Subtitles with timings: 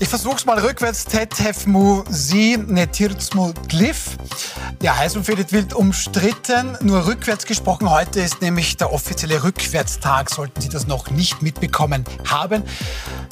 [0.00, 1.04] Ich versuch's mal rückwärts.
[1.04, 4.16] Tetef mu si netirtsmu glif.
[4.82, 6.76] Ja, heiß und wild umstritten.
[6.80, 7.88] Nur rückwärts gesprochen.
[7.88, 12.64] Heute ist nämlich der offizielle Rückwärtstag, sollten Sie das noch nicht mitbekommen haben.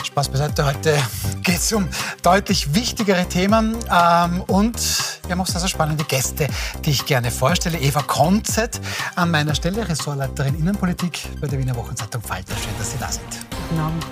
[0.04, 0.64] Spaß beiseite.
[0.64, 0.96] Heute
[1.42, 1.88] geht's um
[2.22, 3.76] deutlich wichtigere Themen.
[3.90, 4.78] Ähm, und
[5.24, 6.46] wir haben auch sehr, sehr spannende Gäste,
[6.84, 7.78] die ich gerne vorstelle.
[7.78, 8.80] Eva Konzett
[9.16, 12.54] an meiner Stelle, Ressortleiterin Innenpolitik bei der Wiener Wochenzeitung Falter.
[12.54, 13.24] Schön, dass Sie da sind.
[13.68, 14.06] Guten Abend.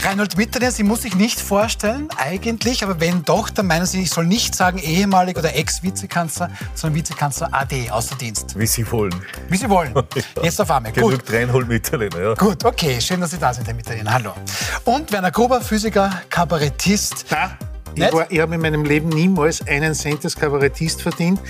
[0.00, 4.10] Reinhold Mitterner, Sie muss sich nicht vorstellen, eigentlich, aber wenn doch, dann meinen Sie, ich
[4.10, 8.58] soll nicht sagen ehemalig oder Ex-Vizekanzler, sondern Vizekanzler AD, außer Dienst.
[8.58, 9.14] Wie Sie wollen.
[9.48, 9.94] Wie Sie wollen.
[10.42, 10.90] Jetzt auf einmal.
[10.90, 12.34] Genug Reinhold Mitterlehner, ja.
[12.34, 14.12] Gut, okay, schön, dass Sie da sind, Herr Mitterlehner.
[14.12, 14.32] Hallo.
[14.84, 17.26] Und Werner Gruber, Physiker, Kabarettist.
[17.28, 17.56] Da.
[17.94, 21.40] Ich, ich habe in meinem Leben niemals einen Cent als Kabarettist verdient.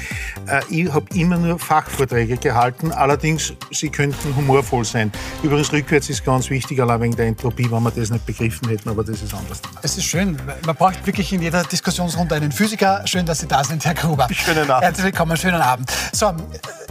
[0.46, 2.90] Äh, ich habe immer nur Fachvorträge gehalten.
[2.92, 5.12] Allerdings, sie könnten humorvoll sein.
[5.42, 8.88] Übrigens, rückwärts ist ganz wichtig, allein wegen der Entropie, wenn wir das nicht begriffen hätten,
[8.88, 9.60] aber das ist anders.
[9.82, 10.36] Es ist schön.
[10.66, 13.02] Man braucht wirklich in jeder Diskussionsrunde einen Physiker.
[13.06, 14.26] Schön, dass Sie da sind, Herr Gruber.
[14.32, 14.84] Schönen Abend.
[14.84, 15.90] Herzlich willkommen, schönen Abend.
[16.12, 16.32] So,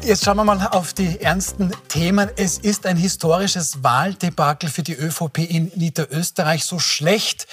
[0.03, 2.29] jetzt schauen wir mal auf die ernsten Themen.
[2.37, 6.63] Es ist ein historisches Wahldebakel für die ÖVP in Niederösterreich.
[6.63, 7.47] So schlecht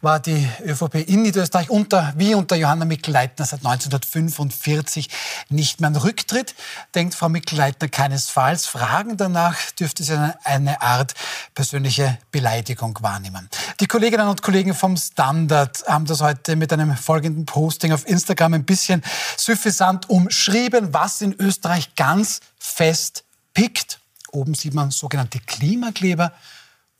[0.00, 5.10] war die ÖVP in Niederösterreich Österreich unter, wie unter Johanna Mikl-Leitner seit 1945
[5.50, 6.54] nicht mehr an Rücktritt,
[6.94, 8.64] denkt Frau Mikl-Leitner keinesfalls.
[8.64, 11.12] Fragen danach dürfte sie eine Art
[11.54, 13.50] persönliche Beleidigung wahrnehmen.
[13.78, 18.54] Die Kolleginnen und Kollegen vom Standard haben das heute mit einem folgenden Posting auf Instagram
[18.54, 19.02] ein bisschen
[19.36, 23.22] suffisant umschrieben, was in Österreich ganz fest
[23.52, 24.00] pickt.
[24.32, 26.32] Oben sieht man sogenannte Klimakleber.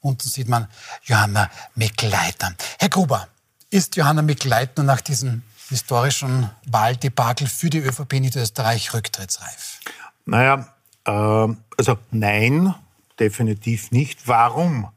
[0.01, 0.69] Unten sieht man
[1.05, 2.55] Johanna Mikl-Leitner.
[2.79, 3.27] Herr Gruber,
[3.75, 9.81] ist Johanna Mikl-Leitner nach diesem historischen Wahldebakel für die ÖVP Niederösterreich rücktrittsreif?
[10.27, 10.69] Naja,
[11.05, 12.73] äh, also nein,
[13.19, 14.29] definitiv nicht.
[14.29, 14.91] Warum?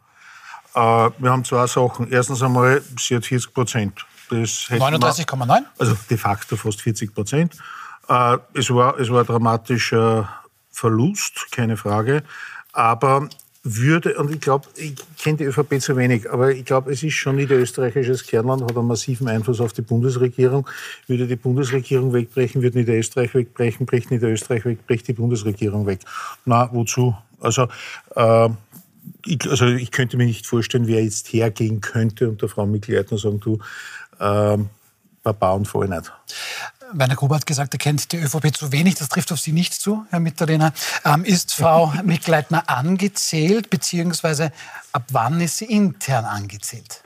[0.76, 2.12] Äh, wir haben zwei Sachen.
[2.12, 4.06] Erstens einmal, sie hat 40 Prozent.
[4.30, 5.64] 39,9?
[5.80, 7.56] Also de facto fast 40 Prozent.
[8.08, 10.30] Äh, es, war, es war ein dramatischer
[10.72, 12.24] Verlust, keine Frage.
[12.74, 13.28] Aber
[13.76, 17.14] würde, und ich glaube, ich kenne die ÖVP zu wenig, aber ich glaube, es ist
[17.14, 20.68] schon niederösterreichisches Kernland, hat einen massiven Einfluss auf die Bundesregierung.
[21.08, 26.00] Würde die Bundesregierung wegbrechen, würde Niederösterreich wegbrechen, bricht Niederösterreich weg, bricht die Bundesregierung weg.
[26.46, 27.16] Na, wozu?
[27.40, 27.68] Also,
[28.16, 28.50] äh,
[29.26, 33.18] ich, also ich könnte mir nicht vorstellen, wer jetzt hergehen könnte und der Frau Mikl-Leitner
[33.18, 33.60] sagen, du,
[34.20, 34.58] äh,
[35.34, 36.12] Und voll nicht.
[36.94, 38.96] Werner Gruber hat gesagt, er kennt die ÖVP zu wenig.
[38.96, 40.74] Das trifft auf Sie nicht zu, Herr Mitterlehner.
[41.04, 44.52] Ähm, ist Frau Mikleitner angezählt, beziehungsweise
[44.94, 47.04] ab wann ist sie intern angezählt?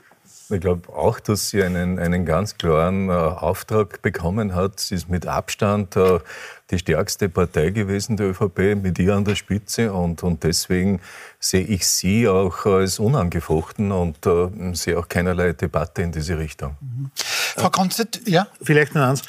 [0.52, 4.80] Ich glaube auch, dass sie einen, einen ganz klaren äh, Auftrag bekommen hat.
[4.80, 6.18] Sie ist mit Abstand äh,
[6.70, 9.92] die stärkste Partei gewesen der ÖVP, mit ihr an der Spitze.
[9.92, 11.00] Und, und deswegen
[11.40, 16.76] sehe ich sie auch als unangefochten und äh, sehe auch keinerlei Debatte in diese Richtung.
[16.80, 17.10] Mhm.
[17.14, 18.46] Frau Konzett, ja?
[18.60, 19.22] Vielleicht noch eins.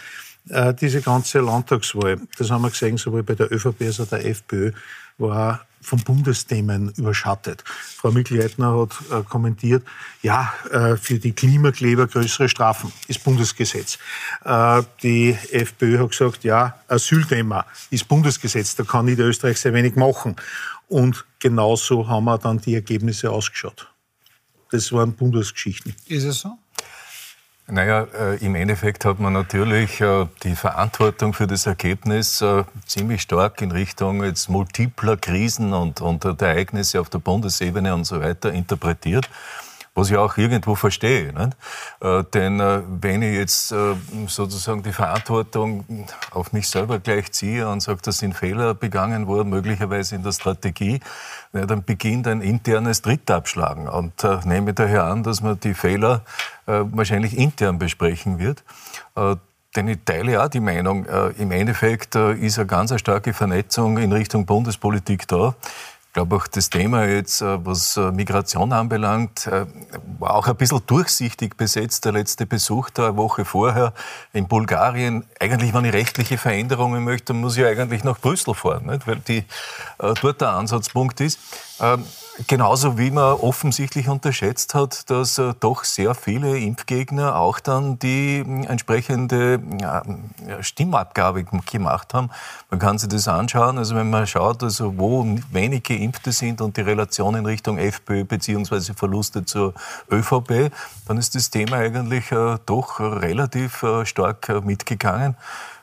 [0.50, 4.26] Äh, diese ganze Landtagswahl, das haben wir gesehen, sowohl bei der ÖVP als auch der
[4.26, 4.72] FPÖ,
[5.18, 7.64] war von Bundesthemen überschattet.
[7.68, 9.84] Frau Mikl-Leitner hat äh, kommentiert,
[10.22, 14.00] ja, äh, für die Klimakleber größere Strafen ist Bundesgesetz.
[14.44, 20.36] Äh, die FPÖ hat gesagt, ja, Asylthema ist Bundesgesetz, da kann Niederösterreich sehr wenig machen.
[20.88, 23.90] Und genauso haben wir dann die Ergebnisse ausgeschaut.
[24.72, 25.96] Das waren Bundesgeschichten.
[26.08, 26.58] Ist es so?
[27.68, 33.22] Naja, äh, im Endeffekt hat man natürlich äh, die Verantwortung für das Ergebnis äh, ziemlich
[33.22, 38.52] stark in Richtung jetzt multipler Krisen und, und Ereignisse auf der Bundesebene und so weiter
[38.52, 39.30] interpretiert
[39.96, 41.34] was ich auch irgendwo verstehe.
[42.02, 43.96] Äh, denn äh, wenn ich jetzt äh,
[44.28, 49.50] sozusagen die Verantwortung auf mich selber gleich ziehe und sage, das sind Fehler begangen worden,
[49.50, 51.00] möglicherweise in der Strategie,
[51.54, 56.22] ja, dann beginnt ein internes Drittabschlagen und äh, nehme daher an, dass man die Fehler
[56.66, 58.64] äh, wahrscheinlich intern besprechen wird.
[59.16, 59.36] Äh,
[59.76, 63.98] denn ich teile auch die Meinung, äh, im Endeffekt äh, ist eine ganz starke Vernetzung
[63.98, 65.56] in Richtung Bundespolitik da.
[66.14, 69.66] Ich glaube auch das Thema jetzt, äh, was äh, Migration anbelangt, äh,
[70.20, 72.06] war auch ein bisschen durchsichtig besetzt.
[72.06, 73.94] Der letzte Besuch da eine Woche vorher
[74.32, 75.26] in Bulgarien.
[75.40, 79.08] Eigentlich, wenn ich rechtliche Veränderungen möchte, muss ich eigentlich nach Brüssel fahren, nicht?
[79.08, 79.44] weil die,
[79.98, 81.40] dort der Ansatzpunkt ist.
[82.48, 88.40] Genauso wie man offensichtlich unterschätzt hat, dass äh, doch sehr viele Impfgegner auch dann die
[88.40, 89.62] äh, entsprechende
[90.48, 92.32] äh, Stimmabgabe gemacht haben.
[92.72, 93.78] Man kann sich das anschauen.
[93.78, 98.24] Also wenn man schaut, also wo wenig Geimpfte sind und die Relation in Richtung FPÖ
[98.24, 98.94] bzw.
[98.96, 99.76] Verluste zur
[100.10, 100.72] ÖVP,
[101.08, 105.36] dann ist das Thema eigentlich äh, doch relativ äh, stark äh, mitgegangen.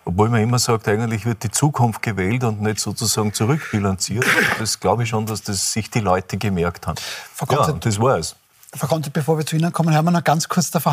[0.04, 4.24] Obwohl man immer sagt, eigentlich wird die Zukunft gewählt und nicht sozusagen zurückbilanziert.
[4.58, 6.98] Das glaube ich schon, dass das sich die Leute gemerkt haben.
[7.34, 8.34] Frau ja, das war es.
[8.74, 10.92] Frau Conte, bevor wir zu Ihnen kommen, hören wir noch ganz kurz der Frau,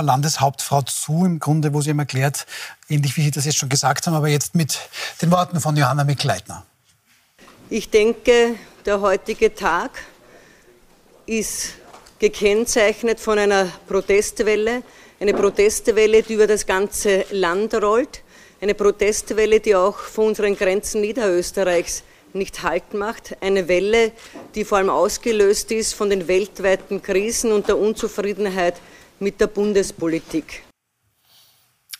[0.00, 2.46] Landeshauptfrau zu, im Grunde, wo Sie ihm erklärt,
[2.88, 4.78] ähnlich wie Sie das jetzt schon gesagt haben, aber jetzt mit
[5.20, 6.64] den Worten von Johanna Mikl-Leitner.
[7.68, 8.54] Ich denke,
[8.86, 9.90] der heutige Tag
[11.26, 11.74] ist
[12.20, 14.82] gekennzeichnet von einer Protestwelle,
[15.18, 18.22] eine Protestwelle, die über das ganze Land rollt,
[18.60, 22.02] eine Protestwelle, die auch vor unseren Grenzen Niederösterreichs
[22.32, 23.36] nicht Halt macht.
[23.40, 24.12] Eine Welle,
[24.54, 28.80] die vor allem ausgelöst ist von den weltweiten Krisen und der Unzufriedenheit
[29.18, 30.62] mit der Bundespolitik.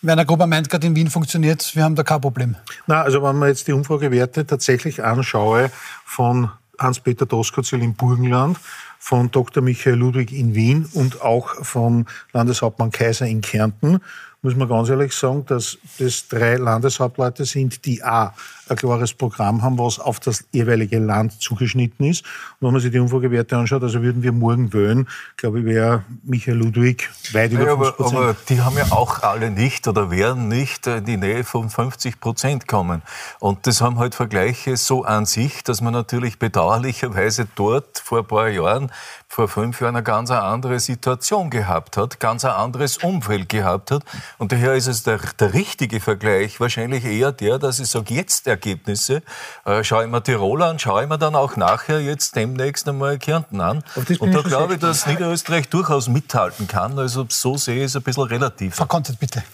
[0.03, 2.57] Werner Gruber meint gerade, in Wien funktioniert wir haben da kein Problem.
[2.87, 5.71] Na, also wenn man jetzt die Umfragewerte tatsächlich anschaue
[6.06, 8.59] von Hans-Peter Doskozil im Burgenland,
[8.99, 9.63] von Dr.
[9.63, 14.01] Michael Ludwig in Wien und auch von Landeshauptmann Kaiser in Kärnten,
[14.43, 18.35] muss man ganz ehrlich sagen, dass das drei Landeshauptleute sind, die A,
[18.69, 22.25] ein klares Programm haben, was auf das jeweilige Land zugeschnitten ist.
[22.59, 26.05] Und wenn man sich die Umfragewerte anschaut, also würden wir morgen wählen, glaube ich, wäre
[26.23, 28.17] Michael Ludwig weit über 50 Prozent.
[28.17, 31.69] Aber, aber, die haben ja auch alle nicht oder werden nicht in die Nähe von
[31.69, 33.03] 50 Prozent kommen.
[33.41, 38.27] Und das haben halt Vergleiche so an sich, dass man natürlich bedauerlicherweise dort vor ein
[38.27, 38.91] paar Jahren
[39.31, 44.03] vor fünf Jahren eine ganz andere Situation gehabt hat, ganz ein anderes Umfeld gehabt hat.
[44.38, 48.49] Und daher ist es der, der richtige Vergleich wahrscheinlich eher der, dass ich sage, jetzt
[48.49, 49.23] Ergebnisse,
[49.65, 53.19] äh, schaue ich mir Tirol an, schaue ich mir dann auch nachher jetzt demnächst einmal
[53.19, 53.85] Kärnten an.
[54.19, 56.99] Und da glaube ich, dass Niederösterreich durchaus mithalten kann.
[56.99, 58.75] Also so sehe ich es ein bisschen relativ.
[58.75, 59.44] Frau Kontet, bitte.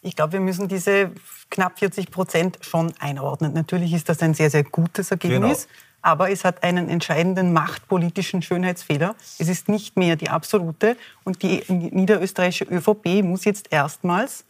[0.00, 1.10] Ich glaube, wir müssen diese
[1.50, 3.52] knapp 40 Prozent schon einordnen.
[3.52, 5.66] Natürlich ist das ein sehr, sehr gutes Ergebnis.
[5.66, 9.14] Genau aber es hat einen entscheidenden machtpolitischen Schönheitsfehler.
[9.38, 14.44] Es ist nicht mehr die absolute und die niederösterreichische ÖVP muss jetzt erstmals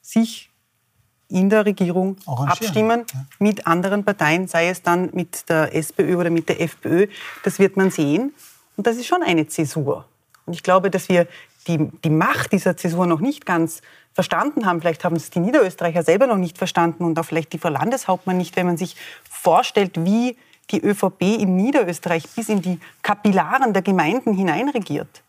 [0.00, 0.50] sich
[1.28, 3.24] in der Regierung abstimmen ja.
[3.38, 7.06] mit anderen Parteien, sei es dann mit der SPÖ oder mit der FPÖ.
[7.42, 8.34] Das wird man sehen.
[8.76, 10.06] Und das ist schon eine Zäsur.
[10.46, 11.26] Und ich glaube, dass wir
[11.66, 13.80] die, die Macht dieser Zäsur noch nicht ganz
[14.12, 14.80] verstanden haben.
[14.80, 18.36] Vielleicht haben es die Niederösterreicher selber noch nicht verstanden und auch vielleicht die Frau Landeshauptmann
[18.36, 18.96] nicht, wenn man sich
[19.28, 20.36] vorstellt, wie
[20.70, 25.22] die ÖVP in Niederösterreich bis in die Kapillaren der Gemeinden hineinregiert,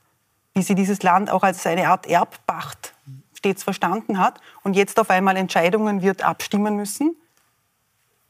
[0.54, 2.94] wie sie dieses Land auch als eine Art Erbpacht
[3.34, 7.16] stets verstanden hat und jetzt auf einmal Entscheidungen wird abstimmen müssen,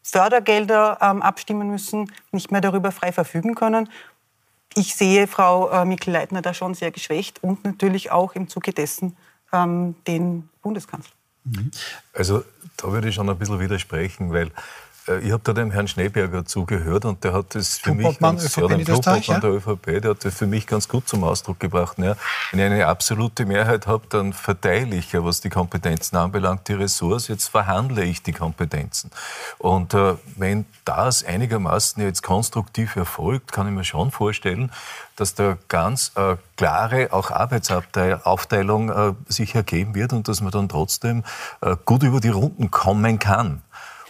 [0.04, 3.90] Fördergelder ähm, abstimmen müssen, nicht mehr darüber frei verfügen können.
[4.76, 9.16] Ich sehe Frau äh, Mikl-Leitner da schon sehr geschwächt und natürlich auch im Zuge dessen
[9.54, 11.14] ähm, den Bundeskanzler.
[12.14, 12.44] Also
[12.78, 14.52] da würde ich schon ein bisschen widersprechen, weil
[15.08, 18.68] ich habe da dem Herrn Schneeberger zugehört und der hat das für mich ganz, ja,
[18.68, 19.40] dem ja?
[19.40, 22.00] der ÖVP, der hat das für mich ganz gut zum Ausdruck gebracht.
[22.00, 22.16] Ja,
[22.52, 26.74] wenn ich eine absolute Mehrheit habe, dann verteile ich ja, was die Kompetenzen anbelangt, die
[26.74, 27.28] Ressorts.
[27.28, 29.12] Jetzt verhandle ich die Kompetenzen.
[29.60, 34.72] Und äh, wenn das einigermaßen jetzt konstruktiv erfolgt, kann ich mir schon vorstellen,
[35.16, 40.68] dass da ganz äh, klare auch Arbeitsaufteilung äh, sich ergeben wird und dass man dann
[40.68, 41.24] trotzdem
[41.62, 43.62] äh, gut über die Runden kommen kann.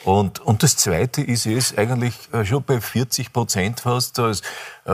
[0.06, 4.42] Und, und das Zweite ist es eigentlich äh, schon bei 40 Prozent fast als
[4.86, 4.94] äh,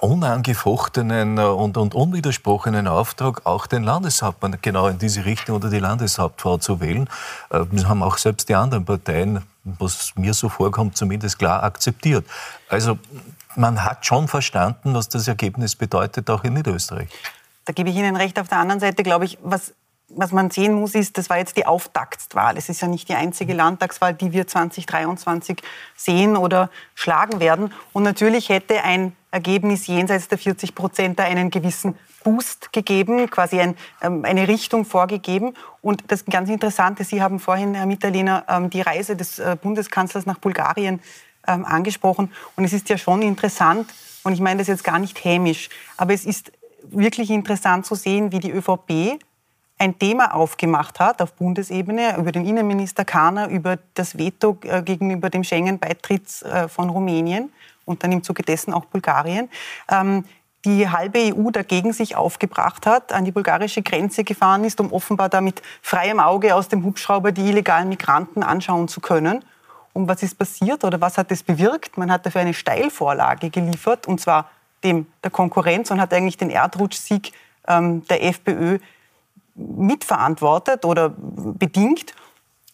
[0.00, 5.78] unangefochtenen äh, und, und unwidersprochenen Auftrag, auch den Landeshauptmann genau in diese Richtung oder die
[5.78, 7.06] Landeshauptfrau zu wählen.
[7.50, 12.24] Äh, das haben auch selbst die anderen Parteien, was mir so vorkommt, zumindest klar akzeptiert.
[12.70, 12.98] Also
[13.56, 17.08] man hat schon verstanden, was das Ergebnis bedeutet, auch in Niederösterreich.
[17.66, 18.38] Da gebe ich Ihnen recht.
[18.38, 19.74] Auf der anderen Seite glaube ich, was
[20.08, 22.56] was man sehen muss, ist, das war jetzt die Auftaktwahl.
[22.56, 25.60] Es ist ja nicht die einzige Landtagswahl, die wir 2023
[25.96, 27.72] sehen oder schlagen werden.
[27.92, 33.60] Und natürlich hätte ein Ergebnis jenseits der 40 Prozent da einen gewissen Boost gegeben, quasi
[33.60, 35.54] ein, ähm, eine Richtung vorgegeben.
[35.82, 40.24] Und das ganz Interessante, Sie haben vorhin, Herr Mitterlehner, ähm, die Reise des äh, Bundeskanzlers
[40.24, 41.00] nach Bulgarien
[41.46, 42.32] ähm, angesprochen.
[42.54, 46.12] Und es ist ja schon interessant, und ich meine das jetzt gar nicht hämisch, aber
[46.12, 46.50] es ist
[46.82, 49.20] wirklich interessant zu sehen, wie die ÖVP
[49.78, 55.28] ein Thema aufgemacht hat auf Bundesebene über den Innenminister Kahner, über das Veto äh, gegenüber
[55.30, 57.52] dem Schengen-Beitritt äh, von Rumänien
[57.84, 59.50] und dann im Zuge dessen auch Bulgarien,
[59.90, 60.24] ähm,
[60.64, 65.28] die halbe EU dagegen sich aufgebracht hat, an die bulgarische Grenze gefahren ist, um offenbar
[65.28, 69.44] da mit freiem Auge aus dem Hubschrauber die illegalen Migranten anschauen zu können.
[69.92, 71.96] Und was ist passiert oder was hat das bewirkt?
[71.96, 74.50] Man hat dafür eine Steilvorlage geliefert, und zwar
[74.82, 77.32] dem der Konkurrenz und hat eigentlich den Erdrutschsieg
[77.68, 78.78] ähm, der FPÖ
[79.56, 82.14] mitverantwortet oder bedingt.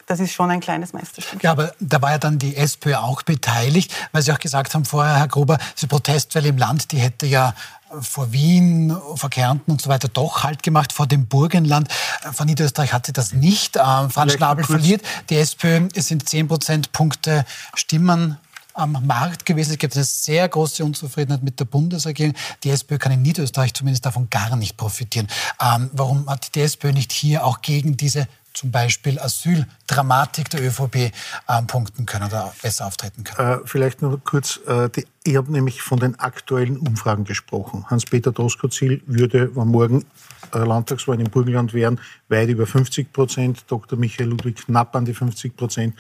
[0.06, 1.42] Das ist schon ein kleines Meisterstück.
[1.42, 4.84] Ja, aber da war ja dann die SPÖ auch beteiligt, weil Sie auch gesagt haben
[4.84, 7.54] vorher, Herr Gruber, diese Protestwelle im Land, die hätte ja
[8.00, 11.88] vor Wien, vor Kärnten und so weiter doch Halt gemacht, vor dem Burgenland.
[12.32, 13.76] Von Niederösterreich hatte das nicht.
[13.76, 15.02] Äh, Franz Schnabel verliert.
[15.30, 18.38] Die SPÖ, es sind 10 Prozentpunkte Stimmen
[18.74, 19.72] am Markt gewesen.
[19.72, 22.34] Es gibt eine sehr große Unzufriedenheit mit der Bundesregierung.
[22.64, 25.28] Die SPÖ kann in Niederösterreich zumindest davon gar nicht profitieren.
[25.60, 31.12] Ähm, warum hat die SPÖ nicht hier auch gegen diese zum Beispiel Asyldramatik der ÖVP
[31.48, 33.62] ähm, punkten können oder besser auftreten können.
[33.62, 37.84] Äh, vielleicht nur kurz, äh, die, ich habe nämlich von den aktuellen Umfragen gesprochen.
[37.88, 40.04] Hans-Peter Doskozil würde, wenn morgen
[40.52, 43.98] äh, Landtagswahlen im Burgenland wären, weit über 50 Prozent, Dr.
[43.98, 45.94] Michael Ludwig knapp an die 50 Prozent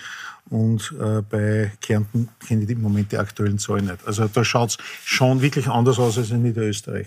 [0.50, 4.06] und äh, bei Kärnten kenne ich im Moment die aktuellen Zahlen nicht.
[4.06, 7.06] Also da schaut es schon wirklich anders aus als in Niederösterreich.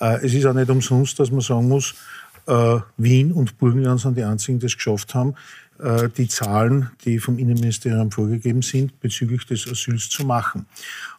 [0.00, 1.94] Äh, es ist auch nicht umsonst, dass man sagen muss,
[2.46, 5.34] äh, Wien und Burgenland sind die einzigen, die es geschafft haben,
[5.78, 10.66] äh, die Zahlen, die vom Innenministerium vorgegeben sind, bezüglich des Asyls zu machen.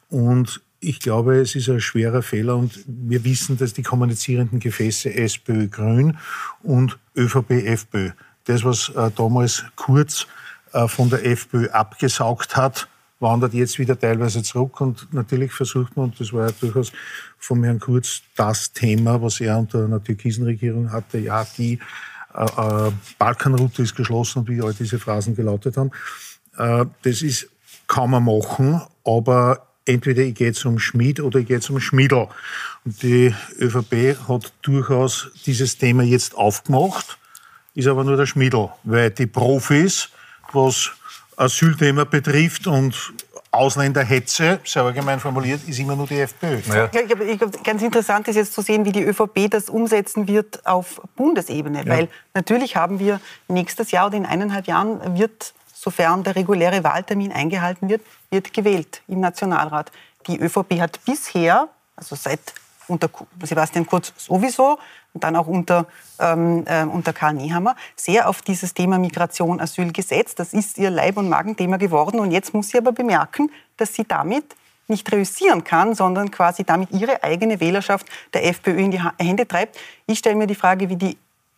[0.10, 5.14] Und ich glaube, es ist ein schwerer Fehler und wir wissen, dass die kommunizierenden Gefäße
[5.14, 6.18] SPÖ Grün
[6.64, 8.12] und ÖVP FPÖ,
[8.46, 10.28] das, was äh, damals Kurz
[10.74, 12.88] äh, von der FPÖ abgesaugt hat,
[13.20, 14.80] wandert jetzt wieder teilweise zurück.
[14.82, 16.92] Und natürlich versucht man, und das war ja durchaus
[17.38, 21.80] vom Herrn Kurz das Thema, was er unter einer türkisen Regierung hatte, ja, die
[22.34, 25.92] äh, äh, Balkanroute ist geschlossen und wie all diese Phrasen gelautet haben.
[26.58, 27.50] Äh, das ist,
[27.88, 32.28] kann man machen, aber entweder ich gehe zum Schmied oder ich gehe zum Schmiedel.
[32.86, 37.18] Und die ÖVP hat durchaus dieses Thema jetzt aufgemacht,
[37.74, 40.10] ist aber nur der Schmiedel, weil die Profis,
[40.52, 40.92] was
[41.38, 43.14] Asylthema betrifft und
[43.52, 46.60] Ausländerhetze, sehr allgemein formuliert, ist immer nur die FPÖ.
[46.68, 46.86] Ja.
[46.86, 50.66] Ich glaube, glaub, ganz interessant ist jetzt zu sehen, wie die ÖVP das umsetzen wird
[50.66, 51.80] auf Bundesebene.
[51.80, 51.88] Ja.
[51.88, 57.32] Weil natürlich haben wir nächstes Jahr oder in eineinhalb Jahren wird, sofern der reguläre Wahltermin
[57.32, 59.92] eingehalten wird, wird gewählt im Nationalrat.
[60.28, 62.42] Die ÖVP hat bisher, also seit
[62.88, 63.10] unter
[63.44, 64.78] Sebastian Kurz sowieso,
[65.18, 65.88] und dann auch unter,
[66.20, 70.38] ähm, äh, unter Karl Nehammer, sehr auf dieses Thema Migration, Asyl gesetzt.
[70.38, 72.20] Das ist ihr Leib- und Magenthema geworden.
[72.20, 74.56] Und jetzt muss sie aber bemerken, dass sie damit
[74.88, 79.76] nicht reüssieren kann, sondern quasi damit ihre eigene Wählerschaft der FPÖ in die Hände treibt.
[80.06, 81.18] Ich stelle mir die Frage, wie die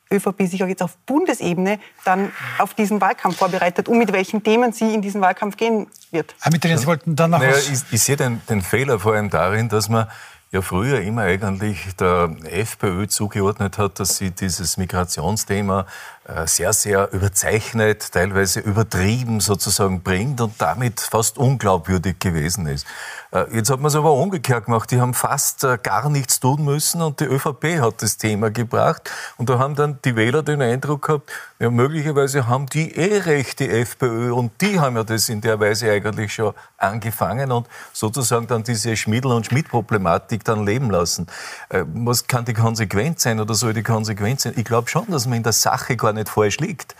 [0.10, 4.72] ÖVP sich auch jetzt auf Bundesebene dann auf diesen Wahlkampf vorbereitet und mit welchen Themen
[4.72, 6.34] sie in diesen Wahlkampf gehen wird.
[6.39, 9.30] Herr Mitterlehn, Sie wollten dann noch naja, ich, ich, sehe den, den Fehler vor allem
[9.30, 10.08] darin, dass man
[10.51, 15.86] ja früher immer eigentlich der FPÖ zugeordnet hat, dass sie dieses Migrationsthema
[16.46, 22.86] sehr, sehr überzeichnet, teilweise übertrieben sozusagen bringt und damit fast unglaubwürdig gewesen ist.
[23.32, 24.90] Äh, jetzt hat man es aber umgekehrt gemacht.
[24.92, 29.12] Die haben fast äh, gar nichts tun müssen und die ÖVP hat das Thema gebracht.
[29.38, 33.60] Und da haben dann die Wähler den Eindruck gehabt, ja, möglicherweise haben die eh recht,
[33.60, 38.48] die FPÖ, und die haben ja das in der Weise eigentlich schon angefangen und sozusagen
[38.48, 41.28] dann diese Schmiedel- und Schmidt-Problematik dann leben lassen.
[41.70, 44.54] Was kann die Konsequenz sein oder soll die Konsequenz sein?
[44.56, 46.96] Ich glaube schon, dass man in der Sache gar nicht falsch liegt.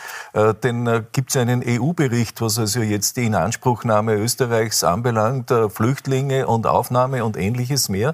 [0.64, 6.68] Denn gibt es einen EU-Bericht, was also jetzt die Inanspruchnahme Österreichs anbelangt, Flüchtlinge Zugänge und
[6.68, 8.14] Aufnahme und ähnliches mehr äh,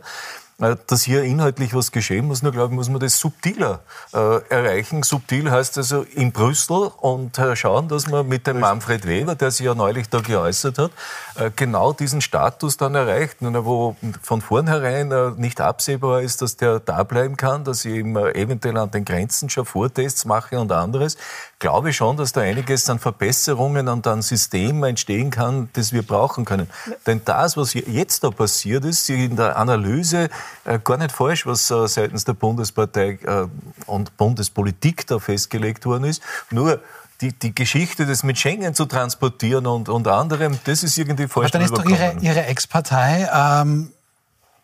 [0.58, 2.42] dass hier inhaltlich was geschehen muss.
[2.42, 3.82] Nur, glaube ich, muss man das subtiler
[4.14, 5.04] äh, erreichen.
[5.04, 9.52] Subtil heißt also in Brüssel und äh, schauen, dass man mit dem Manfred Weber, der
[9.52, 10.92] sich ja neulich da geäußert hat,
[11.36, 16.80] äh, genau diesen Status dann erreicht, wo von vornherein äh, nicht absehbar ist, dass der
[16.80, 20.72] da bleiben kann, dass ich ihm äh, eventuell an den Grenzen schon Vortests mache und
[20.72, 21.18] anderes
[21.60, 26.46] glaube schon, dass da einiges an Verbesserungen und an Systemen entstehen kann, das wir brauchen
[26.46, 26.70] können.
[27.06, 30.30] Denn das, was jetzt da passiert ist, in der Analyse
[30.66, 33.48] äh, gar nicht falsch, was äh, seitens der Bundespartei äh,
[33.86, 36.22] und Bundespolitik da festgelegt worden ist.
[36.52, 36.82] Nur
[37.22, 41.54] die, die Geschichte, das mit Schengen zu transportieren und, und anderem, das ist irgendwie falsch.
[41.54, 43.92] Aber dann ist doch Ihre, Ihre Ex-Partei ähm,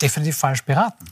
[0.02, 1.06] definitiv falsch beraten.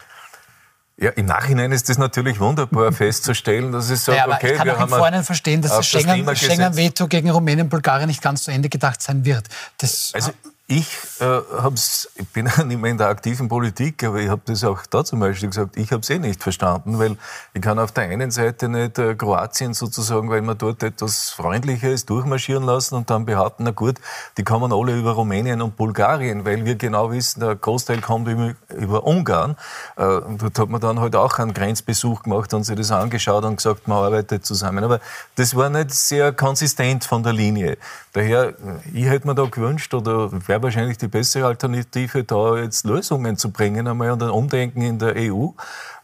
[1.02, 4.68] Ja, im Nachhinein ist es natürlich wunderbar festzustellen, dass es so, ja, okay, ich kann
[4.68, 8.22] wir auch haben im Vorhinein verstehen, dass das Schengen-Veto Schengen gegen Rumänien und Bulgarien nicht
[8.22, 9.48] ganz zu Ende gedacht sein wird.
[9.78, 10.32] Das also
[10.72, 10.88] ich,
[11.20, 11.26] äh,
[11.64, 14.86] hab's, ich bin ja nicht mehr in der aktiven Politik, aber ich habe das auch
[14.86, 17.18] da zum Beispiel gesagt, ich habe es eh nicht verstanden, weil
[17.56, 21.90] ich kann auf der einen Seite nicht äh, Kroatien sozusagen, weil man dort etwas Freundlicher
[21.90, 23.96] ist, durchmarschieren lassen und dann behaupten, na gut,
[24.38, 28.54] die kommen alle über Rumänien und Bulgarien, weil wir genau wissen, der Großteil kommt über,
[28.78, 29.58] über Ungarn.
[29.98, 33.44] Äh, und dort hat man dann halt auch einen Grenzbesuch gemacht und sich das angeschaut
[33.44, 34.84] und gesagt, man arbeitet zusammen.
[34.84, 35.00] Aber
[35.34, 37.78] das war nicht sehr konsistent von der Linie.
[38.20, 38.54] Daher,
[38.94, 43.50] ich hätte mir da gewünscht, oder wäre wahrscheinlich die bessere Alternative, da jetzt Lösungen zu
[43.50, 45.52] bringen, einmal und ein Umdenken in der EU.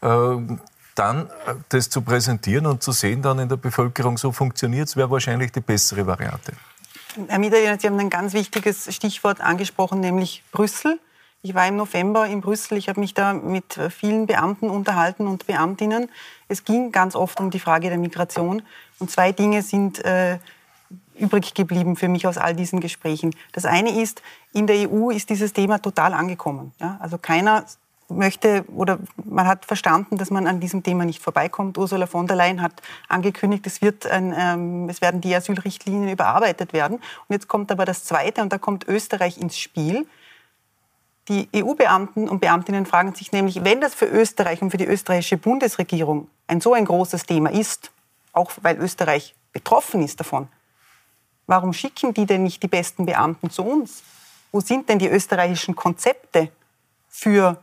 [0.00, 0.56] Äh,
[0.94, 4.96] dann äh, das zu präsentieren und zu sehen dann in der Bevölkerung, so funktioniert es,
[4.96, 6.54] wäre wahrscheinlich die bessere Variante.
[7.28, 10.98] Herr Mieder, Sie haben ein ganz wichtiges Stichwort angesprochen, nämlich Brüssel.
[11.42, 12.78] Ich war im November in Brüssel.
[12.78, 16.08] Ich habe mich da mit vielen Beamten unterhalten und Beamtinnen.
[16.48, 18.62] Es ging ganz oft um die Frage der Migration.
[18.98, 20.38] Und zwei Dinge sind äh,
[21.18, 23.34] übrig geblieben für mich aus all diesen Gesprächen.
[23.52, 26.72] Das eine ist, in der EU ist dieses Thema total angekommen.
[26.80, 26.98] Ja?
[27.00, 27.64] Also keiner
[28.08, 31.76] möchte oder man hat verstanden, dass man an diesem Thema nicht vorbeikommt.
[31.78, 32.72] Ursula von der Leyen hat
[33.08, 36.96] angekündigt, es, wird ein, ähm, es werden die Asylrichtlinien überarbeitet werden.
[36.96, 40.06] Und jetzt kommt aber das Zweite und da kommt Österreich ins Spiel.
[41.28, 45.36] Die EU-Beamten und Beamtinnen fragen sich nämlich, wenn das für Österreich und für die österreichische
[45.36, 47.90] Bundesregierung ein so ein großes Thema ist,
[48.32, 50.48] auch weil Österreich betroffen ist davon,
[51.46, 54.02] warum schicken die denn nicht die besten Beamten zu uns?
[54.52, 56.50] Wo sind denn die österreichischen Konzepte
[57.08, 57.62] für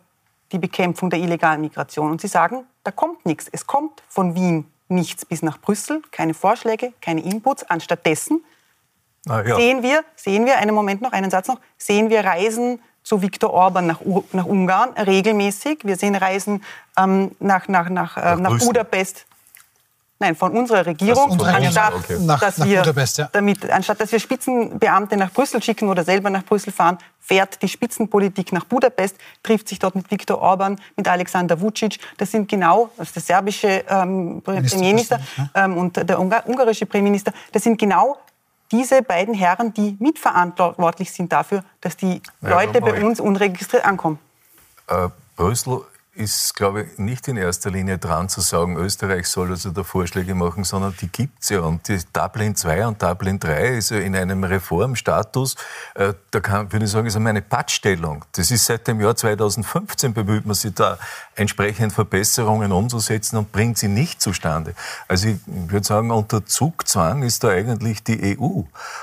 [0.51, 2.11] die Bekämpfung der illegalen Migration?
[2.11, 3.47] Und sie sagen, da kommt nichts.
[3.51, 7.63] Es kommt von Wien nichts bis nach Brüssel, keine Vorschläge, keine Inputs.
[7.63, 8.43] Anstattdessen
[9.25, 9.55] ja.
[9.55, 13.51] sehen wir, sehen wir, einen Moment noch, einen Satz noch, sehen wir Reisen zu Viktor
[13.51, 13.99] Orban nach,
[14.31, 15.79] nach Ungarn regelmäßig.
[15.83, 16.63] Wir sehen Reisen
[16.97, 19.25] ähm, nach, nach, nach, äh, nach, nach Budapest.
[20.19, 22.17] Nein, von unserer Regierung, unsere anstatt, okay.
[22.19, 23.29] nach, dass nach wir, Budapest, ja.
[23.31, 27.67] damit, anstatt dass wir Spitzenbeamte nach Brüssel schicken oder selber nach Brüssel fahren, fährt die
[27.67, 31.99] Spitzenpolitik nach Budapest, trifft sich dort mit Viktor Orban, mit Alexander Vucic.
[32.17, 35.19] Das sind genau, das ist der serbische ähm, Premierminister
[35.55, 38.17] ähm, und der ungarische Premierminister, das sind genau
[38.71, 44.19] diese beiden Herren, die mitverantwortlich sind dafür, dass die ja, Leute bei uns unregistriert ankommen.
[44.87, 45.81] Äh, Brüssel
[46.15, 50.35] ist, glaube ich, nicht in erster Linie dran zu sagen, Österreich soll also da Vorschläge
[50.35, 51.61] machen, sondern die gibt es ja.
[51.61, 55.55] Und die Dublin 2 und Dublin 3 ist ja in einem Reformstatus,
[55.95, 58.25] äh, da kann, würde ich sagen, ist eine Pattstellung.
[58.33, 60.99] Das ist seit dem Jahr 2015 bemüht man sich da
[61.35, 64.75] entsprechend Verbesserungen umzusetzen und bringt sie nicht zustande.
[65.07, 68.61] Also ich würde sagen, unter Zugzwang ist da eigentlich die EU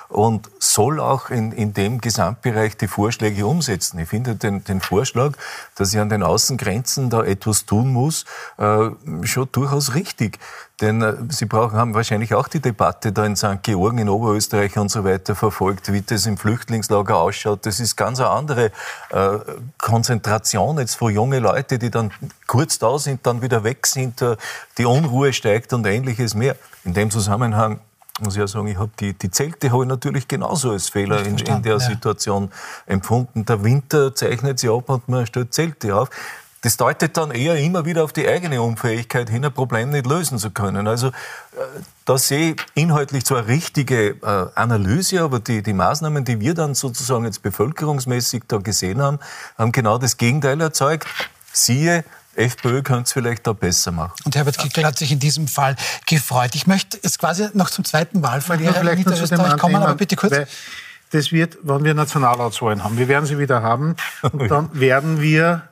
[0.08, 3.98] und soll auch in, in dem Gesamtbereich die Vorschläge umsetzen.
[3.98, 5.32] Ich finde den, den Vorschlag,
[5.74, 8.24] dass sie an den Außengrenzen Grenzen da etwas tun muss,
[8.58, 8.90] äh,
[9.24, 10.38] schon durchaus richtig.
[10.80, 13.62] Denn äh, Sie brauchen, haben wahrscheinlich auch die Debatte da in St.
[13.62, 17.66] Georgen, in Oberösterreich und so weiter verfolgt, wie das im Flüchtlingslager ausschaut.
[17.66, 18.72] Das ist ganz eine andere
[19.10, 19.38] äh,
[19.78, 22.12] Konzentration jetzt von junge Leute, die dann
[22.46, 24.36] kurz da sind, dann wieder weg sind, äh,
[24.78, 26.56] die Unruhe steigt und ähnliches mehr.
[26.84, 27.80] In dem Zusammenhang
[28.20, 31.24] muss ich ja sagen, ich habe die, die Zelte habe ich natürlich genauso als Fehler
[31.24, 31.80] in, in, der ja.
[31.80, 32.50] Situation
[32.86, 33.44] empfunden.
[33.44, 36.10] Der Winter zeichnet sich ab und man stellt Zelte auf.
[36.62, 40.38] Das deutet dann eher immer wieder auf die eigene Unfähigkeit hin, ein Problem nicht lösen
[40.38, 40.86] zu können.
[40.86, 41.12] Also äh,
[42.04, 46.74] da sehe ich inhaltlich zwar richtige äh, Analyse, aber die, die Maßnahmen, die wir dann
[46.74, 49.20] sozusagen jetzt bevölkerungsmäßig da gesehen haben,
[49.56, 51.06] haben genau das Gegenteil erzeugt.
[51.50, 52.04] Siehe,
[52.40, 54.14] FPÖ könnte es vielleicht da besser machen.
[54.24, 55.76] Und Herbert Kickl hat sich in diesem Fall
[56.06, 56.54] gefreut.
[56.54, 60.36] Ich möchte jetzt quasi noch zum zweiten Wahlverlierer in Niederösterreich kommen, aber bitte kurz.
[61.12, 65.62] Das wird, wenn wir Nationalratswahlen haben, wir werden sie wieder haben, und dann werden wir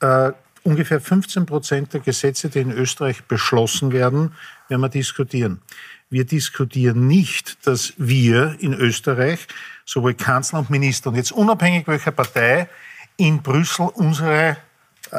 [0.00, 4.34] äh, ungefähr 15 Prozent der Gesetze, die in Österreich beschlossen werden,
[4.68, 5.60] werden wir diskutieren.
[6.10, 9.46] Wir diskutieren nicht, dass wir in Österreich
[9.84, 12.68] sowohl Kanzler und Minister und jetzt unabhängig welcher Partei
[13.18, 14.56] in Brüssel unsere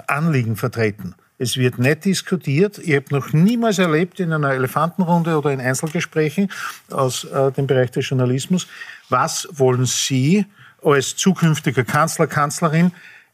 [0.07, 1.15] Anliegen vertreten.
[1.37, 2.79] Es wird nicht diskutiert.
[2.79, 6.51] Ich habe noch niemals erlebt in einer Elefantenrunde oder in Einzelgesprächen
[6.91, 8.67] aus äh, dem Bereich des Journalismus,
[9.07, 10.45] was wollen Sie
[10.83, 12.91] als zukünftiger Kanzler, Kanzlerin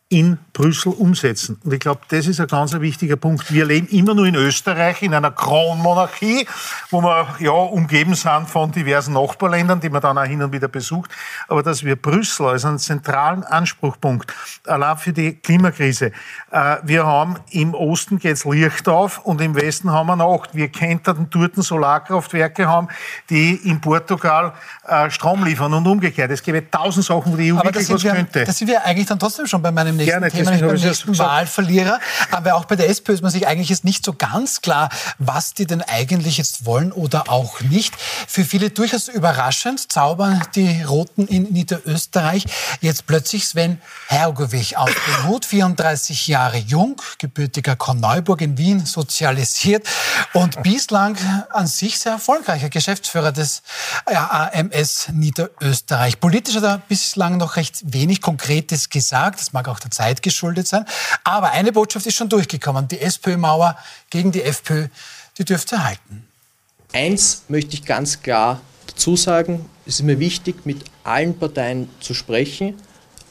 [0.10, 1.60] in Brüssel umsetzen.
[1.64, 3.52] Und ich glaube, das ist ein ganz wichtiger Punkt.
[3.52, 6.48] Wir leben immer nur in Österreich, in einer Kronmonarchie,
[6.92, 10.68] wo wir ja umgeben sind von diversen Nachbarländern, die man dann auch hin und wieder
[10.68, 11.10] besucht.
[11.48, 14.32] Aber dass wir Brüssel als einen zentralen Anspruchpunkt,
[14.68, 16.12] allein für die Klimakrise,
[16.52, 20.54] äh, wir haben im Osten geht's Licht auf und im Westen haben wir Nacht.
[20.54, 22.90] Wir könnten dort Solarkraftwerke haben,
[23.32, 24.54] die in Portugal
[24.88, 26.30] äh, Strom liefern und umgekehrt.
[26.30, 28.46] Es gäbe tausend Sachen, wo die EU Aber wirklich was wir, könnte.
[28.46, 32.00] Da sind wir eigentlich dann trotzdem schon bei meinem nächsten Gerne, Thema, beim nächsten Wahlverlierer.
[32.32, 35.54] Aber auch bei der SPÖ ist man sich eigentlich jetzt nicht so ganz klar, was
[35.54, 37.94] die denn eigentlich jetzt wollen oder auch nicht.
[38.28, 42.46] Für viele durchaus überraschend zaubern die Roten in Niederösterreich
[42.82, 49.88] jetzt plötzlich Sven Hergovich auf den Hut, 34 Jahre jung, gebürtiger Korneuburg in Wien, sozialisiert
[50.34, 51.18] und bislang
[51.52, 53.62] an sich sehr erfolgreicher Geschäftsführer des
[54.06, 56.20] AMS Niederösterreich.
[56.20, 59.40] Politisch hat er bislang noch recht wenig Konkretes gesagt.
[59.40, 60.86] Das mag auch der Zeit geschuldet sein.
[61.24, 62.88] Aber eine Botschaft ist schon durchgekommen.
[62.88, 63.78] Die SPÖ-Mauer
[64.10, 64.88] gegen die FPÖ,
[65.38, 66.28] die dürfte halten.
[66.94, 69.70] Eins möchte ich ganz klar dazu sagen.
[69.86, 72.76] Es ist mir wichtig, mit allen Parteien zu sprechen.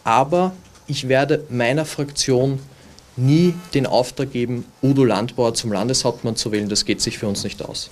[0.05, 0.53] Aber
[0.87, 2.61] ich werde meiner Fraktion
[3.17, 6.69] nie den Auftrag geben, Udo Landbauer zum Landeshauptmann zu wählen.
[6.69, 7.91] Das geht sich für uns nicht aus.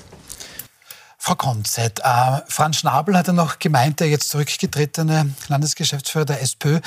[1.24, 6.80] Frau Konzett, äh, Franz Schnabel hat ja noch gemeint, der jetzt zurückgetretene Landesgeschäftsführer der SPÖ,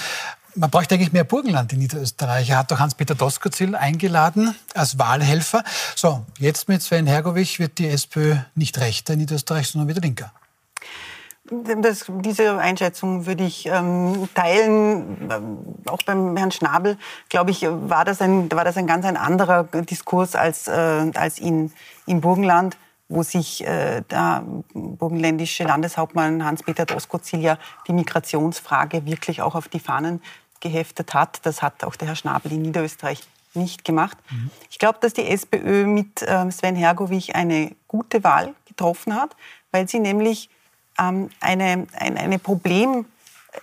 [0.56, 2.50] man bräuchte eigentlich mehr Burgenland in Niederösterreich.
[2.50, 5.64] Er hat doch Hans-Peter Doskozil eingeladen als Wahlhelfer.
[5.96, 10.32] So, jetzt mit Sven Hergovich wird die SPÖ nicht rechter in Niederösterreich, sondern wieder linker.
[11.48, 15.30] Das, diese Einschätzung würde ich ähm, teilen.
[15.32, 16.98] Ähm, auch beim Herrn Schnabel,
[17.30, 20.72] glaube ich, war das ein, war das ein ganz ein anderer Diskurs als, äh,
[21.14, 21.72] als in,
[22.08, 22.78] im Burgenland,
[23.10, 29.80] wo sich äh, der burgenländische Landeshauptmann Hans-Peter Doskozil ja die Migrationsfrage wirklich auch auf die
[29.80, 30.22] Fahnen
[30.66, 31.46] geheftet hat.
[31.46, 33.22] Das hat auch der Herr Schnabel in Niederösterreich
[33.54, 34.18] nicht gemacht.
[34.32, 34.50] Mhm.
[34.72, 39.36] Ich glaube, dass die SPÖ mit äh, Sven Hergovich eine gute Wahl getroffen hat,
[39.72, 40.50] weil sie nämlich
[41.00, 43.06] ähm, eine, ein eine Problem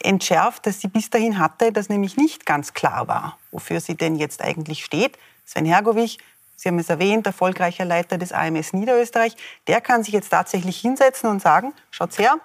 [0.01, 4.15] entschärft, das sie bis dahin hatte, das nämlich nicht ganz klar war, wofür sie denn
[4.15, 5.19] jetzt eigentlich steht.
[5.45, 6.19] Sven Hergovich,
[6.55, 9.37] Sie haben es erwähnt, erfolgreicher Leiter des AMS Niederösterreich,
[9.67, 12.37] der kann sich jetzt tatsächlich hinsetzen und sagen, schaut her,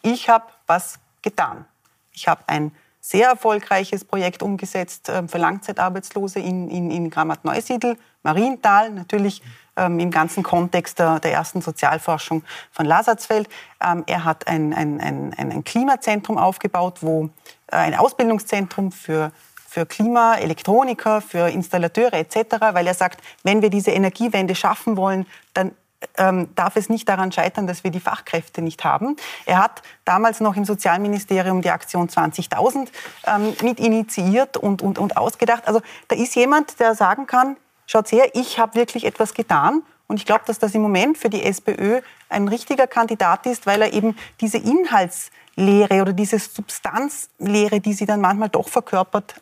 [0.00, 1.66] ich habe was getan.
[2.12, 2.72] Ich habe ein
[3.08, 9.40] sehr erfolgreiches Projekt umgesetzt ähm, für Langzeitarbeitslose in, in, in Grammat-Neusiedl, Marienthal, natürlich
[9.76, 13.48] ähm, im ganzen Kontext der, der, ersten Sozialforschung von Lasatzfeld.
[13.82, 17.30] Ähm, er hat ein, ein, ein, ein Klimazentrum aufgebaut, wo
[17.68, 19.32] äh, ein Ausbildungszentrum für
[19.70, 25.26] für Klima, Elektroniker, für Installateure etc., weil er sagt, wenn wir diese Energiewende schaffen wollen,
[25.52, 25.72] dann
[26.16, 29.16] ähm, darf es nicht daran scheitern, dass wir die Fachkräfte nicht haben.
[29.46, 32.88] Er hat damals noch im Sozialministerium die Aktion 20.000
[33.26, 35.66] ähm, mit initiiert und, und, und ausgedacht.
[35.66, 37.56] Also da ist jemand, der sagen kann,
[37.86, 39.82] schaut her, ich habe wirklich etwas getan.
[40.06, 43.82] Und ich glaube, dass das im Moment für die SPÖ ein richtiger Kandidat ist, weil
[43.82, 49.34] er eben diese Inhaltslehre oder diese Substanzlehre, die sie dann manchmal doch verkörpert,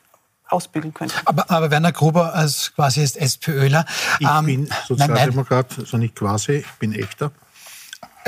[0.48, 1.14] ausbügeln könnte.
[1.24, 3.84] Aber, aber Werner Gruber als quasi ist SPÖler.
[4.20, 5.84] Ich ähm, bin Sozialdemokrat, nein, nein.
[5.84, 7.32] also nicht quasi, ich bin echter.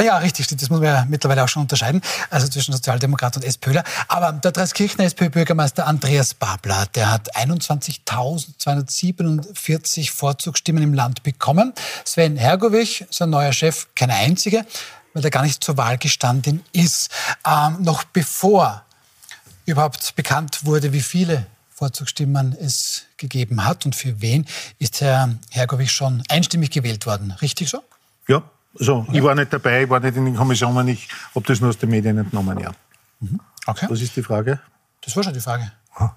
[0.00, 0.46] Ja, richtig.
[0.46, 2.00] Das muss man ja mittlerweile auch schon unterscheiden,
[2.30, 3.82] also zwischen Sozialdemokrat und SPÖler.
[4.06, 11.72] Aber der Dreiskirchner SPÖ-Bürgermeister Andreas Babler, der hat 21.247 Vorzugsstimmen im Land bekommen.
[12.04, 14.64] Sven Hergovich, sein neuer Chef, keine einzige,
[15.14, 17.10] weil er gar nicht zur Wahl gestanden ist.
[17.44, 18.84] Ähm, noch bevor
[19.66, 21.44] überhaupt bekannt wurde, wie viele
[21.78, 24.46] Vorzugsstimmen es gegeben hat und für wen,
[24.80, 27.30] ist Herr Hergovich schon einstimmig gewählt worden.
[27.40, 27.84] Richtig so?
[28.26, 28.42] Ja,
[28.74, 29.06] so.
[29.08, 29.14] Ja.
[29.14, 31.78] Ich war nicht dabei, ich war nicht in den Kommissionen, ich habe das nur aus
[31.78, 32.72] den Medien entnommen, ja.
[33.20, 33.38] Mhm.
[33.64, 33.86] Okay.
[33.88, 34.58] Was ist die Frage?
[35.02, 35.70] Das war schon die Frage.
[36.00, 36.16] Ja.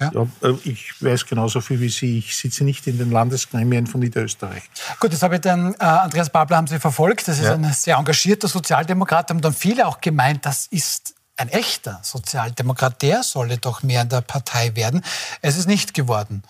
[0.00, 0.10] Ja.
[0.12, 0.26] ja.
[0.42, 2.18] Äh, ich weiß genauso viel wie Sie.
[2.18, 4.68] Ich sitze nicht in den Landesgremien von Niederösterreich.
[4.98, 7.26] Gut, das habe ich dann, äh, Andreas Babler haben Sie verfolgt.
[7.26, 7.54] Das ist ja.
[7.54, 9.30] ein sehr engagierter Sozialdemokrat.
[9.30, 14.08] Haben dann viele auch gemeint, das ist ein echter Sozialdemokrat, der solle doch mehr in
[14.10, 15.02] der Partei werden.
[15.40, 16.42] Es ist nicht geworden.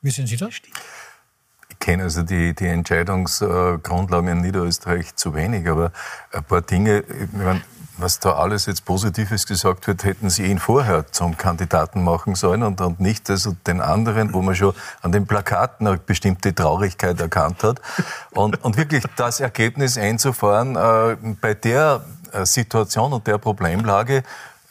[0.00, 0.54] Wie sehen Sie das?
[1.68, 5.92] Ich kenne also die, die Entscheidungsgrundlagen in Niederösterreich zu wenig, aber
[6.32, 7.62] ein paar Dinge, meine,
[7.98, 12.62] was da alles jetzt Positives gesagt wird, hätten Sie ihn vorher zum Kandidaten machen sollen
[12.62, 17.20] und, und nicht also den anderen, wo man schon an den Plakaten eine bestimmte Traurigkeit
[17.20, 17.80] erkannt hat.
[18.30, 22.04] Und, und wirklich das Ergebnis einzufahren, äh, bei der
[22.44, 24.22] Situation und der Problemlage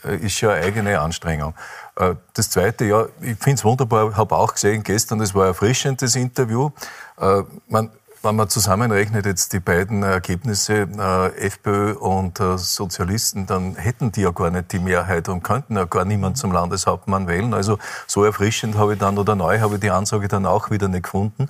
[0.03, 1.53] äh, ist schon eine eigene Anstrengung.
[1.95, 5.49] Äh, das Zweite, ja, ich finde es wunderbar, habe auch gesehen gestern, das war ein
[5.49, 6.69] erfrischendes Interview.
[7.67, 7.91] Man,
[8.23, 14.21] wenn man zusammenrechnet jetzt die beiden Ergebnisse, äh, FPÖ und äh, Sozialisten, dann hätten die
[14.21, 17.53] ja gar nicht die Mehrheit und könnten ja gar niemand zum Landeshauptmann wählen.
[17.53, 20.87] Also so erfrischend habe ich dann oder neu habe ich die Ansage dann auch wieder
[20.87, 21.49] nicht gefunden.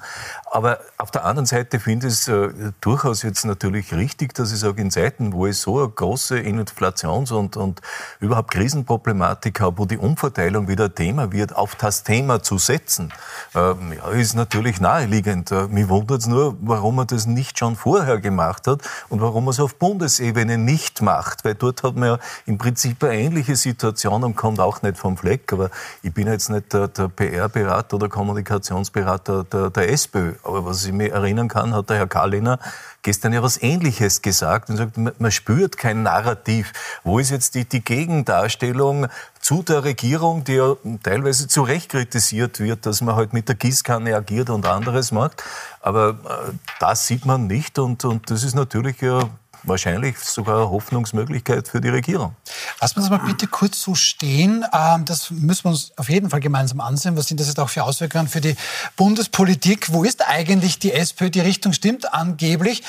[0.50, 4.60] Aber auf der anderen Seite finde ich es äh, durchaus jetzt natürlich richtig, dass ich
[4.60, 7.82] sage, in Zeiten, wo ich so eine große Inflations- und, und
[8.22, 13.12] überhaupt Krisenproblematik habe, wo die Umverteilung wieder Thema wird, auf das Thema zu setzen,
[13.56, 15.52] äh, ja, ist natürlich naheliegend.
[15.52, 19.48] Äh, mich wundert es nur, warum er das nicht schon vorher gemacht hat und warum
[19.48, 21.44] er es auf Bundesebene nicht macht.
[21.44, 25.18] Weil dort hat man ja im Prinzip eine ähnliche Situation und kommt auch nicht vom
[25.18, 25.52] Fleck.
[25.52, 25.70] Aber
[26.04, 30.34] ich bin jetzt nicht der, der PR-Berater oder Kommunikationsberater der, der SPÖ.
[30.44, 32.60] Aber was ich mich erinnern kann, hat der Herr Kalliner
[33.04, 36.72] gestern ja was Ähnliches gesagt und sagt, man spürt kein Narrativ.
[37.04, 39.08] Wo ist jetzt die, die Gegendarstellung
[39.40, 43.56] zu der Regierung, die ja teilweise zu Recht kritisiert wird, dass man halt mit der
[43.56, 45.44] Gießkanne agiert und anderes macht.
[45.82, 49.30] Aber äh, das sieht man nicht und, und das ist natürlich ja
[49.64, 52.36] wahrscheinlich sogar eine Hoffnungsmöglichkeit für die Regierung.
[52.80, 54.66] Lassen wir uns mal bitte kurz so stehen.
[54.74, 57.16] Ähm, das müssen wir uns auf jeden Fall gemeinsam ansehen.
[57.18, 58.56] Was sind das jetzt auch für Auswirkungen für die
[58.96, 59.92] Bundespolitik?
[59.94, 61.30] Wo ist eigentlich die SPÖ?
[61.30, 62.84] Die Richtung stimmt angeblich,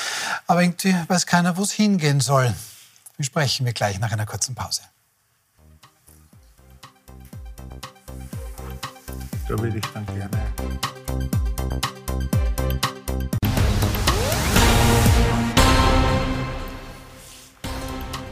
[0.47, 2.53] aber irgendwie weiß keiner, wo es hingehen soll.
[3.17, 4.83] Besprechen wir gleich nach einer kurzen Pause.
[9.49, 10.83] Da würde ich dann gerne.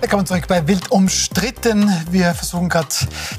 [0.00, 1.92] Willkommen zurück bei Wild umstritten.
[2.10, 2.88] Wir versuchen gerade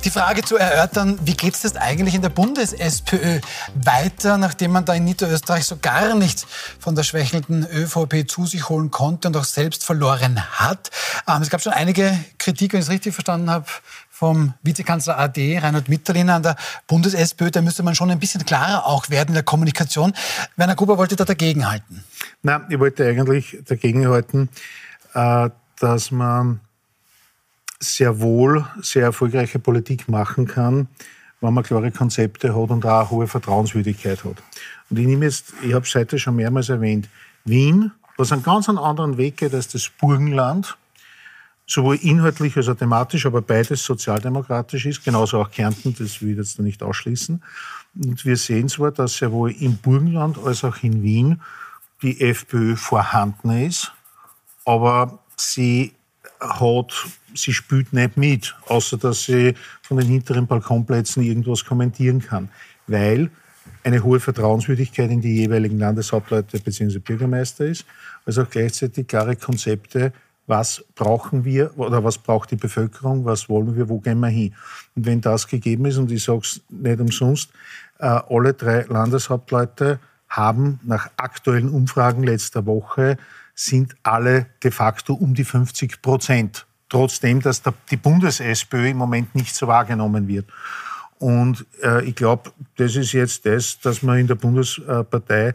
[0.06, 3.40] die Frage zu erörtern, wie geht es eigentlich in der Bundes-SPÖ
[3.74, 6.46] weiter, nachdem man da in Niederösterreich so gar nichts
[6.80, 10.92] von der schwächelnden ÖVP zu sich holen konnte und auch selbst verloren hat.
[11.28, 13.66] Ähm, es gab schon einige Kritik, wenn ich es richtig verstanden habe,
[14.12, 18.86] vom Vizekanzler AD, Reinhard Mitterlehner an der Bundes-SPÖ, da müsste man schon ein bisschen klarer
[18.86, 20.14] auch werden in der Kommunikation.
[20.58, 22.04] Werner Gruber wollte da dagegenhalten.
[22.44, 24.50] Nein, ich wollte eigentlich dagegenhalten,
[25.16, 25.50] äh,
[25.82, 26.60] dass man
[27.80, 30.88] sehr wohl sehr erfolgreiche Politik machen kann,
[31.42, 34.44] wenn man klare Konzepte hat und auch eine hohe Vertrauenswürdigkeit hat.
[34.90, 37.10] Und ich nehme jetzt, ich habe es heute schon mehrmals erwähnt,
[37.46, 40.78] Wien, was einen ganz anderen Weg geht als das Burgenland,
[41.66, 46.38] sowohl inhaltlich als auch thematisch, aber beides sozialdemokratisch ist, genauso auch Kärnten, das will ich
[46.38, 47.42] jetzt nicht ausschließen.
[47.96, 51.42] Und wir sehen zwar, dass sowohl im Burgenland als auch in Wien
[52.04, 53.92] die FPÖ vorhanden ist,
[54.66, 55.94] aber sie
[56.40, 56.94] hat,
[57.36, 62.50] sie spielt nicht mit, außer dass sie von den hinteren Balkonplätzen irgendwas kommentieren kann,
[62.88, 63.30] weil
[63.84, 67.00] eine hohe Vertrauenswürdigkeit in die jeweiligen Landeshauptleute bzw.
[67.00, 67.86] Bürgermeister ist,
[68.26, 70.14] also auch gleichzeitig klare Konzepte,
[70.48, 74.54] was brauchen wir oder was braucht die Bevölkerung, was wollen wir, wo gehen wir hin.
[74.96, 77.52] Und wenn das gegeben ist, und ich sage es nicht umsonst,
[78.00, 83.18] äh, alle drei Landeshauptleute haben nach aktuellen Umfragen letzter Woche
[83.62, 86.66] sind alle de facto um die 50 Prozent.
[86.90, 90.46] Trotzdem, dass die Bundes-SPÖ im Moment nicht so wahrgenommen wird.
[91.20, 95.54] Und äh, ich glaube, das ist jetzt das, dass man in der Bundespartei äh,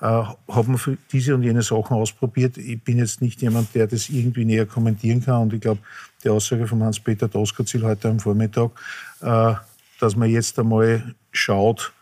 [0.00, 2.58] hat man für diese und jene Sachen ausprobiert.
[2.58, 5.42] Ich bin jetzt nicht jemand, der das irgendwie näher kommentieren kann.
[5.42, 5.80] Und ich glaube,
[6.24, 8.72] die Aussage von Hans-Peter Doskozil heute am Vormittag,
[9.20, 9.54] äh,
[10.00, 11.92] dass man jetzt einmal schaut,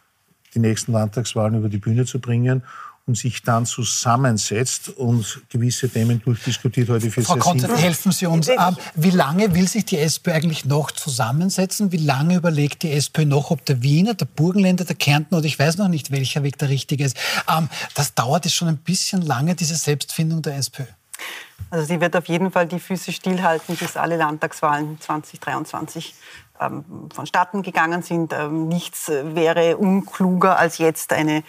[0.54, 2.62] die nächsten Landtagswahlen über die Bühne zu bringen
[3.06, 8.48] und sich dann zusammensetzt und gewisse Themen durchdiskutiert heute für Frau Konzert, helfen Sie uns.
[8.48, 11.90] Ähm, wie lange will sich die SPÖ eigentlich noch zusammensetzen?
[11.90, 15.58] Wie lange überlegt die SPÖ noch, ob der Wiener, der Burgenländer, der Kärnten oder ich
[15.58, 17.16] weiß noch nicht, welcher Weg der richtige ist?
[17.50, 20.84] Ähm, das dauert jetzt schon ein bisschen lange, diese Selbstfindung der SPÖ.
[21.70, 26.14] Also sie wird auf jeden Fall die Füße stillhalten, bis alle Landtagswahlen 2023
[26.60, 28.32] ähm, vonstatten gegangen sind.
[28.32, 31.42] Ähm, nichts wäre unkluger als jetzt eine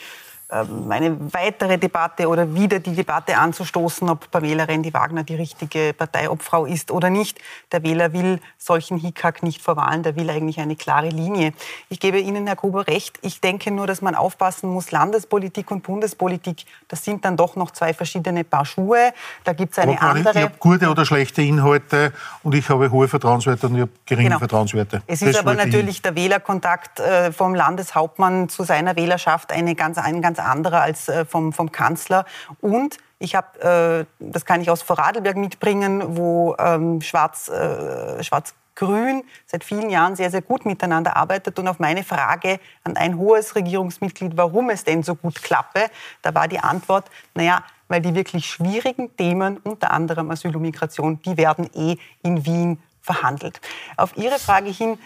[0.89, 6.91] eine weitere Debatte oder wieder die Debatte anzustoßen, ob Pamela Rendi-Wagner die richtige Parteiobfrau ist
[6.91, 7.39] oder nicht.
[7.71, 11.53] Der Wähler will solchen Hickhack nicht vor Wahlen, der will eigentlich eine klare Linie.
[11.89, 13.17] Ich gebe Ihnen, Herr Gruber, recht.
[13.21, 17.71] Ich denke nur, dass man aufpassen muss, Landespolitik und Bundespolitik, das sind dann doch noch
[17.71, 19.13] zwei verschiedene Paar Schuhe.
[19.43, 20.37] Da gibt es eine Aber andere...
[20.37, 22.13] Ich habe gute oder schlechte Inhalte
[22.43, 24.39] und ich habe hohe Vertrauenswerte und ich habe geringe genau.
[24.39, 25.01] Vertrauenswerte.
[25.07, 29.97] Es ist das aber natürlich der Wählerkontakt äh, vom Landeshauptmann zu seiner Wählerschaft eine ganz,
[29.97, 32.25] ein ganz anderer als äh, vom, vom Kanzler.
[32.62, 38.53] Und ich habe, äh, das kann ich aus Vorarlberg mitbringen, wo ähm, Schwarz, äh, Schwarz
[38.75, 41.60] Grün seit vielen Jahren sehr, sehr gut miteinander arbeitet.
[41.60, 45.89] Und auf meine Frage an ein hohes Regierungsmitglied, warum es denn so gut klappe,
[46.21, 51.21] da war die Antwort, naja, weil die wirklich schwierigen Themen, unter anderem Asyl und Migration,
[51.21, 53.62] die werden eh in Wien verhandelt.
[53.97, 54.97] Auf Ihre Frage hin,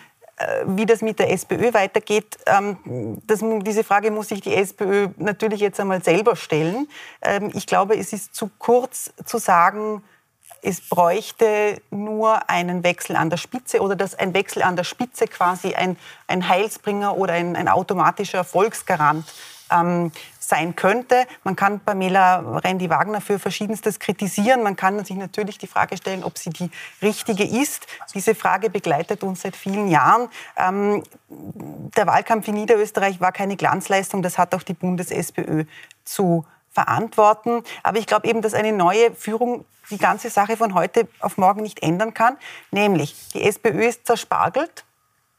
[0.65, 5.61] wie das mit der SPÖ weitergeht, ähm, das, diese Frage muss sich die SPÖ natürlich
[5.61, 6.87] jetzt einmal selber stellen.
[7.21, 10.03] Ähm, ich glaube, es ist zu kurz zu sagen,
[10.61, 15.25] es bräuchte nur einen Wechsel an der Spitze oder dass ein Wechsel an der Spitze
[15.27, 15.97] quasi ein,
[16.27, 19.25] ein Heilsbringer oder ein, ein automatischer Erfolgsgarant
[19.71, 20.11] ähm,
[20.47, 21.25] sein könnte.
[21.43, 24.63] Man kann Pamela Rendi-Wagner für Verschiedenstes kritisieren.
[24.63, 27.85] Man kann sich natürlich die Frage stellen, ob sie die richtige ist.
[28.13, 30.29] Diese Frage begleitet uns seit vielen Jahren.
[30.55, 34.21] Ähm, der Wahlkampf in Niederösterreich war keine Glanzleistung.
[34.23, 35.65] Das hat auch die Bundes-SPÖ
[36.05, 37.61] zu verantworten.
[37.83, 41.61] Aber ich glaube eben, dass eine neue Führung die ganze Sache von heute auf morgen
[41.61, 42.37] nicht ändern kann.
[42.71, 44.85] Nämlich, die SPÖ ist zerspargelt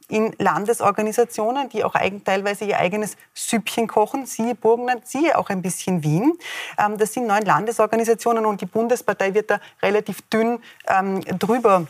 [0.09, 5.61] in Landesorganisationen, die auch eigen, teilweise ihr eigenes Süppchen kochen, siehe Burgenland, siehe auch ein
[5.61, 6.33] bisschen Wien.
[6.77, 11.87] Ähm, das sind neun Landesorganisationen und die Bundespartei wird da relativ dünn ähm, drüber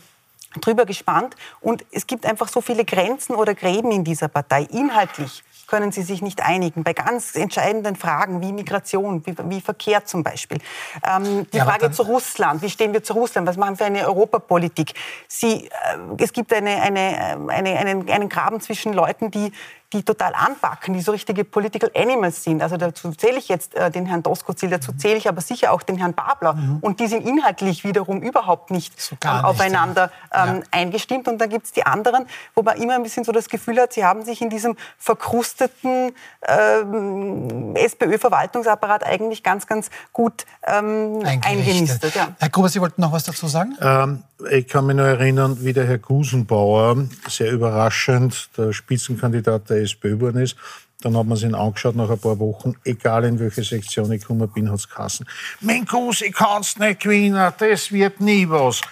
[0.60, 1.36] drüber gespannt.
[1.60, 4.66] Und es gibt einfach so viele Grenzen oder Gräben in dieser Partei.
[4.72, 10.04] Inhaltlich können sie sich nicht einigen bei ganz entscheidenden Fragen wie Migration, wie, wie Verkehr
[10.04, 10.58] zum Beispiel.
[11.06, 13.84] Ähm, die ja, Frage zu Russland, wie stehen wir zu Russland, was machen wir für
[13.84, 14.94] eine Europapolitik?
[15.28, 15.70] Sie, äh,
[16.18, 19.52] es gibt eine, eine, eine, einen, einen Graben zwischen Leuten, die
[19.92, 22.62] die total anpacken, die so richtige Political Animals sind.
[22.62, 25.82] Also dazu zähle ich jetzt äh, den Herrn Doskozil, dazu zähle ich aber sicher auch
[25.82, 26.54] den Herrn Babler.
[26.54, 26.78] Mhm.
[26.80, 30.62] Und die sind inhaltlich wiederum überhaupt nicht so ähm, aufeinander ähm, ja.
[30.70, 31.26] eingestimmt.
[31.26, 33.92] Und dann gibt es die anderen, wo man immer ein bisschen so das Gefühl hat,
[33.92, 36.12] sie haben sich in diesem verkrusteten
[36.46, 42.14] ähm, SPÖ-Verwaltungsapparat eigentlich ganz, ganz gut ähm, eingenistet.
[42.14, 42.28] Ja.
[42.38, 43.76] Herr Gruber, Sie wollten noch was dazu sagen?
[43.80, 46.96] Ähm, ich kann mich nur erinnern, wie der Herr Gusenbauer
[47.28, 50.56] sehr überraschend der Spitzenkandidat der SPÖ geworden ist.
[51.02, 54.20] Dann hat man sich ihn angeschaut nach ein paar Wochen, egal in welche Sektion ich
[54.20, 55.26] gekommen bin, hat es geheißen.
[55.60, 58.82] Mein Gus, ich kann's nicht gewinnen, das wird nie was.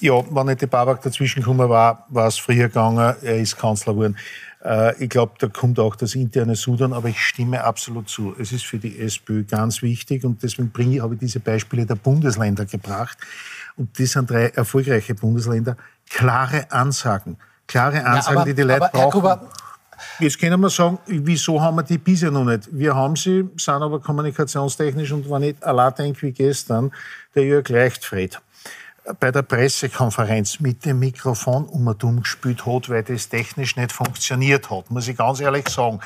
[0.00, 3.94] Ja, wenn nicht die Babak dazwischen gekommen war, war es früher gegangen, er ist Kanzler
[3.94, 4.16] geworden.
[4.62, 8.34] Äh, ich glaube, da kommt auch das interne Sudan, aber ich stimme absolut zu.
[8.38, 11.86] Es ist für die SPÖ ganz wichtig und deswegen bringe ich, habe ich diese Beispiele
[11.86, 13.16] der Bundesländer gebracht.
[13.76, 15.76] Und das sind drei erfolgreiche Bundesländer.
[16.10, 17.36] Klare Ansagen.
[17.66, 19.10] Klare Ansagen, ja, aber, die die Leute brauchen.
[19.10, 19.48] Gruber,
[20.18, 22.68] Jetzt können wir sagen, wieso haben wir die bisher noch nicht?
[22.72, 26.92] Wir haben sie, sind aber kommunikationstechnisch und wenn ich allein denke wie gestern,
[27.34, 28.40] der Jörg Leichtfried
[29.20, 35.08] bei der Pressekonferenz mit dem Mikrofon um hat, weil das technisch nicht funktioniert hat, muss
[35.08, 36.00] ich ganz ehrlich sagen.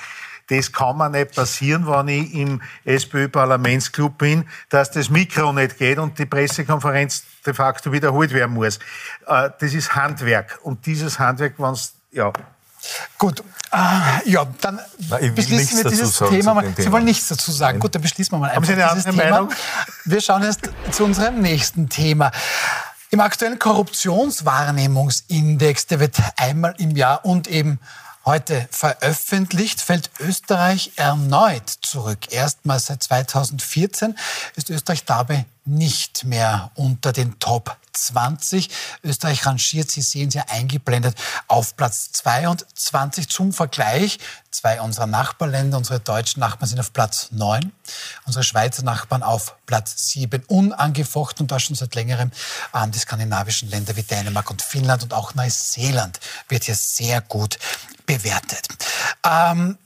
[0.49, 5.99] Das kann mir nicht passieren, wenn ich im SPÖ-Parlamentsclub bin, dass das Mikro nicht geht
[5.99, 8.79] und die Pressekonferenz de facto wiederholt werden muss.
[9.27, 10.59] Äh, das ist Handwerk.
[10.65, 11.77] Und dieses Handwerk, wenn
[12.11, 12.33] ja,
[13.19, 16.73] Gut, äh, ja, dann Nein, beschließen wir dieses Thema mal.
[16.77, 17.77] Sie wollen nichts dazu sagen.
[17.77, 17.81] Nein.
[17.81, 19.31] Gut, dann beschließen wir mal einfach Haben Sie eine Thema.
[19.31, 19.53] Meinung?
[20.05, 22.33] Wir schauen jetzt zu unserem nächsten Thema.
[23.11, 27.79] Im aktuellen Korruptionswahrnehmungsindex, der wird einmal im Jahr und eben
[28.25, 32.33] heute veröffentlicht, fällt Österreich erneut zurück.
[32.33, 34.17] Erstmals seit 2014
[34.57, 38.71] ist Österreich dabei nicht mehr unter den Top 20.
[39.03, 41.17] Österreich rangiert, Sie sehen es ja eingeblendet,
[41.49, 44.19] auf Platz 22 zum Vergleich.
[44.51, 47.73] Zwei unserer Nachbarländer, unsere deutschen Nachbarn sind auf Platz 9,
[48.27, 50.45] unsere Schweizer Nachbarn auf Platz 7.
[50.47, 52.31] Unangefochten und das schon seit längerem
[52.75, 57.59] ähm, die skandinavischen Länder wie Dänemark und Finnland und auch Neuseeland wird hier sehr gut
[58.07, 58.67] bewertet.
[59.25, 59.79] Ähm,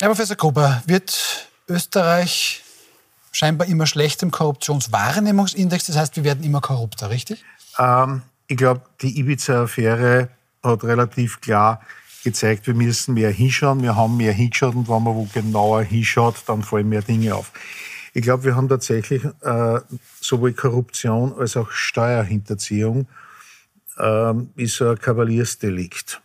[0.00, 2.62] Herr Professor Gruber, wird Österreich
[3.36, 5.86] scheinbar immer schlecht im Korruptionswahrnehmungsindex.
[5.86, 7.44] Das heißt, wir werden immer korrupter, richtig?
[7.78, 10.30] Ähm, ich glaube, die Ibiza-Affäre
[10.62, 11.80] hat relativ klar
[12.24, 13.82] gezeigt, wir müssen mehr hinschauen.
[13.82, 17.52] Wir haben mehr hingeschaut und wenn man wo genauer hinschaut, dann fallen mehr Dinge auf.
[18.14, 19.80] Ich glaube, wir haben tatsächlich äh,
[20.20, 23.06] sowohl Korruption als auch Steuerhinterziehung
[23.98, 26.22] äh, ist ein Kavaliersdelikt.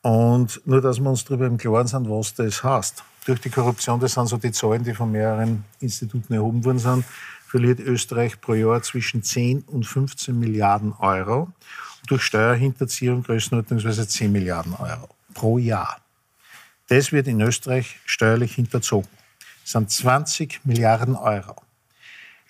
[0.00, 3.04] Und nur, dass wir uns darüber im Klaren sind, was das heißt.
[3.24, 7.04] Durch die Korruption, das sind so die Zahlen, die von mehreren Instituten erhoben worden sind,
[7.46, 11.42] verliert Österreich pro Jahr zwischen 10 und 15 Milliarden Euro.
[12.00, 15.98] Und durch Steuerhinterziehung größenordnungsweise 10 Milliarden Euro pro Jahr.
[16.88, 19.08] Das wird in Österreich steuerlich hinterzogen.
[19.62, 21.56] Das sind 20 Milliarden Euro.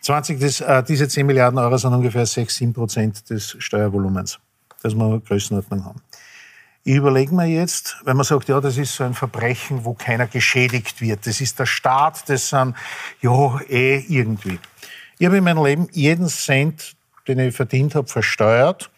[0.01, 4.39] 20, das, äh, diese 10 Milliarden Euro sind ungefähr 6, 7 Prozent des Steuervolumens,
[4.83, 6.01] das wir Größenordnung haben.
[6.85, 10.27] Ich überlege mir jetzt, wenn man sagt, ja, das ist so ein Verbrechen, wo keiner
[10.27, 11.25] geschädigt wird.
[11.29, 12.75] Das ist der Staat, das sind,
[13.21, 14.59] ja, eh irgendwie.
[15.17, 16.97] Ich habe in meinem Leben jeden Cent,
[17.29, 18.91] den ich verdient habe, versteuert.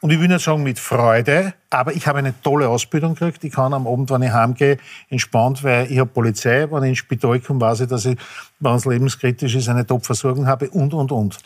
[0.00, 3.44] Und ich will nicht sagen mit Freude, aber ich habe eine tolle Ausbildung gekriegt.
[3.44, 4.78] Ich kann am Abend, wenn ich heimgehe,
[5.10, 6.66] entspannt, weil ich habe Polizei.
[6.70, 8.16] Wenn ich ins Spital komme, weiß ich, dass ich,
[8.60, 11.36] wenn es lebenskritisch ist, eine Top-Versorgung habe und, und, und.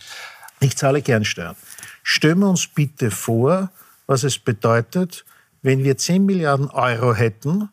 [0.61, 1.57] Ich zahle gern Steuern.
[2.05, 3.70] Stellen wir uns bitte vor,
[4.07, 5.24] was es bedeutet,
[5.62, 7.68] wenn wir 10 Milliarden Euro hätten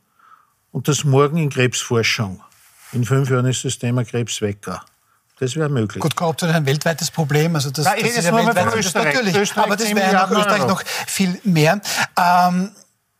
[0.72, 2.42] und das morgen in Krebsforschung.
[2.92, 4.60] In fünf Jahren ist das Thema Krebs weg.
[5.40, 6.02] Das wäre möglich.
[6.02, 7.56] Gut, Korruption ist ein weltweites Problem.
[7.56, 9.14] Also das, Nein, das ist ja weltweit, Österreich.
[9.14, 9.36] natürlich.
[9.36, 10.70] Österreich aber das wäre in Österreich Euro.
[10.70, 11.80] noch viel mehr.
[12.18, 12.72] Ähm,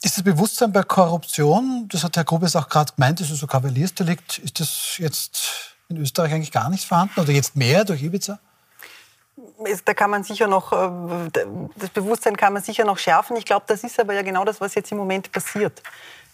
[0.02, 3.48] ist das Bewusstsein bei Korruption, das hat Herr Grubes auch gerade gemeint, das ist so
[3.48, 8.40] Kavaliersdelikt, ist das jetzt in Österreich eigentlich gar nicht vorhanden oder jetzt mehr durch Ibiza?
[9.86, 11.30] Da kann man sicher noch, äh,
[11.76, 13.36] das Bewusstsein kann man sicher noch schärfen.
[13.38, 15.82] Ich glaube, das ist aber ja genau das, was jetzt im Moment passiert.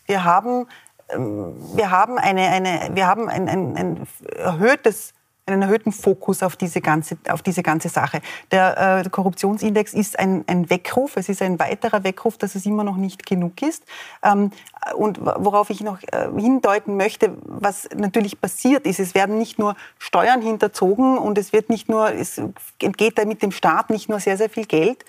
[0.05, 0.67] Wir haben,
[1.09, 4.07] ähm, wir haben, eine, eine, wir haben ein, ein, ein
[4.37, 5.13] erhöhtes
[5.45, 8.21] einen erhöhten Fokus auf diese ganze, auf diese ganze Sache.
[8.51, 12.83] Der äh, Korruptionsindex ist ein, ein Weckruf, es ist ein weiterer Weckruf, dass es immer
[12.83, 13.83] noch nicht genug ist.
[14.23, 14.51] Ähm,
[14.95, 19.75] und worauf ich noch äh, hindeuten möchte, was natürlich passiert ist, es werden nicht nur
[19.99, 22.41] Steuern hinterzogen und es wird nicht nur, es
[22.81, 25.03] entgeht da mit dem Staat nicht nur sehr, sehr viel Geld.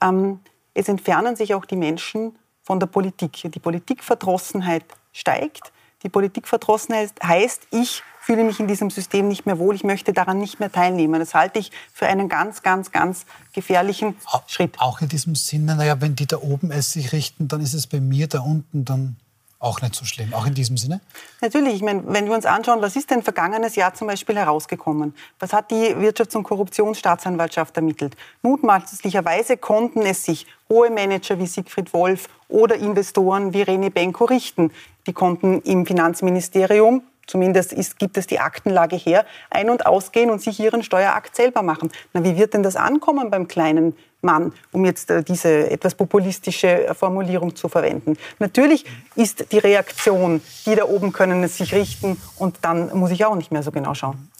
[0.00, 0.40] Ähm,
[0.72, 3.42] es entfernen sich auch die Menschen von der Politik.
[3.44, 5.72] Die Politikverdrossenheit steigt.
[6.04, 10.38] Die Politikverdrossenheit heißt, ich fühle mich in diesem System nicht mehr wohl, ich möchte daran
[10.38, 11.18] nicht mehr teilnehmen.
[11.18, 14.78] Das halte ich für einen ganz, ganz, ganz gefährlichen Schritt.
[14.78, 17.86] Auch in diesem Sinne, naja, wenn die da oben es sich richten, dann ist es
[17.86, 19.16] bei mir da unten dann
[19.64, 21.00] auch nicht so schlimm, auch in diesem Sinne?
[21.40, 25.14] Natürlich, ich meine, wenn wir uns anschauen, was ist denn vergangenes Jahr zum Beispiel herausgekommen?
[25.38, 28.16] Was hat die Wirtschafts- und Korruptionsstaatsanwaltschaft ermittelt?
[28.42, 34.70] Mutmaßlicherweise konnten es sich hohe Manager wie Siegfried Wolf oder Investoren wie René Benko richten.
[35.06, 40.42] Die konnten im Finanzministerium zumindest ist, gibt es die Aktenlage her, ein- und ausgehen und
[40.42, 41.90] sich ihren Steuerakt selber machen.
[42.12, 46.86] Na, wie wird denn das ankommen beim kleinen Mann, um jetzt äh, diese etwas populistische
[46.86, 48.16] äh, Formulierung zu verwenden?
[48.38, 53.24] Natürlich ist die Reaktion, die da oben können es sich richten und dann muss ich
[53.24, 54.30] auch nicht mehr so genau schauen.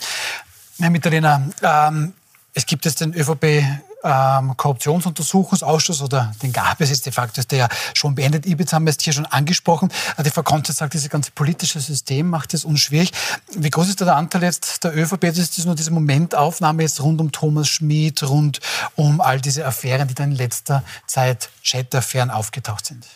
[0.78, 2.14] Herr Mitterlehner, ähm,
[2.55, 3.65] es gibt jetzt den ÖVP
[4.05, 8.47] ähm, Korruptionsuntersuchungsausschuss oder den gab es jetzt de facto, ist der ja schon beendet.
[8.47, 9.91] Ibiza haben wir jetzt hier schon angesprochen.
[10.25, 13.13] Die Frau Konze sagt, dieses ganze politische System macht es unschwierig.
[13.57, 15.23] Wie groß ist da der Anteil jetzt der ÖVP?
[15.23, 18.61] Das ist nur diese Momentaufnahme jetzt rund um Thomas Schmid, rund
[18.95, 23.07] um all diese Affären, die dann in letzter Zeit Chat-Affären aufgetaucht sind.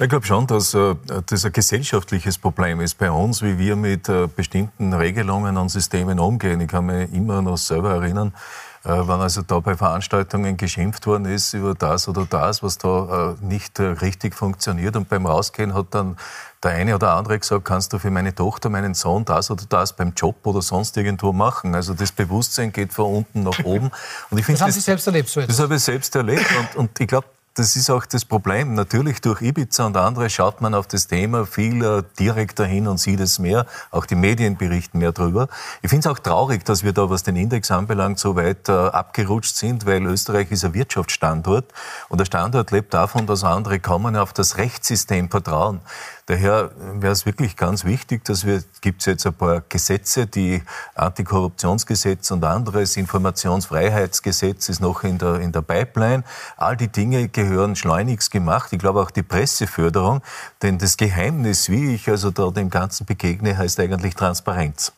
[0.00, 4.08] Ich glaube schon, dass äh, das ein gesellschaftliches Problem ist bei uns, wie wir mit
[4.08, 6.60] äh, bestimmten Regelungen und Systemen umgehen.
[6.60, 8.34] Ich kann mich immer noch selber erinnern,
[8.82, 13.36] äh, wenn also da bei Veranstaltungen geschimpft worden ist über das oder das, was da
[13.40, 14.96] äh, nicht äh, richtig funktioniert.
[14.96, 16.16] Und beim Rausgehen hat dann
[16.64, 19.92] der eine oder andere gesagt, kannst du für meine Tochter, meinen Sohn das oder das
[19.92, 21.76] beim Job oder sonst irgendwo machen.
[21.76, 23.92] Also das Bewusstsein geht von unten nach oben.
[24.30, 25.56] Und ich das haben das, Sie selbst erlebt, so etwas?
[25.56, 26.46] Das habe ich selbst erlebt.
[26.58, 28.74] Und, und ich glaube, das ist auch das Problem.
[28.74, 33.20] Natürlich durch Ibiza und andere schaut man auf das Thema viel direkter hin und sieht
[33.20, 33.66] es mehr.
[33.92, 35.48] Auch die Medien berichten mehr darüber.
[35.80, 38.72] Ich finde es auch traurig, dass wir da, was den Index anbelangt, so weit äh,
[38.72, 41.72] abgerutscht sind, weil Österreich ist ein Wirtschaftsstandort
[42.08, 45.80] und der Standort lebt davon, dass andere kommen auf das Rechtssystem vertrauen.
[46.26, 50.62] Daher wäre es wirklich ganz wichtig, dass wir, gibt es jetzt ein paar Gesetze, die
[50.94, 56.24] Antikorruptionsgesetz und anderes, Informationsfreiheitsgesetz ist noch in der, in der Pipeline.
[56.56, 58.72] All die Dinge gehören schleunigst gemacht.
[58.72, 60.22] Ich glaube auch die Presseförderung,
[60.62, 64.92] denn das Geheimnis, wie ich also da dem Ganzen begegne, heißt eigentlich Transparenz.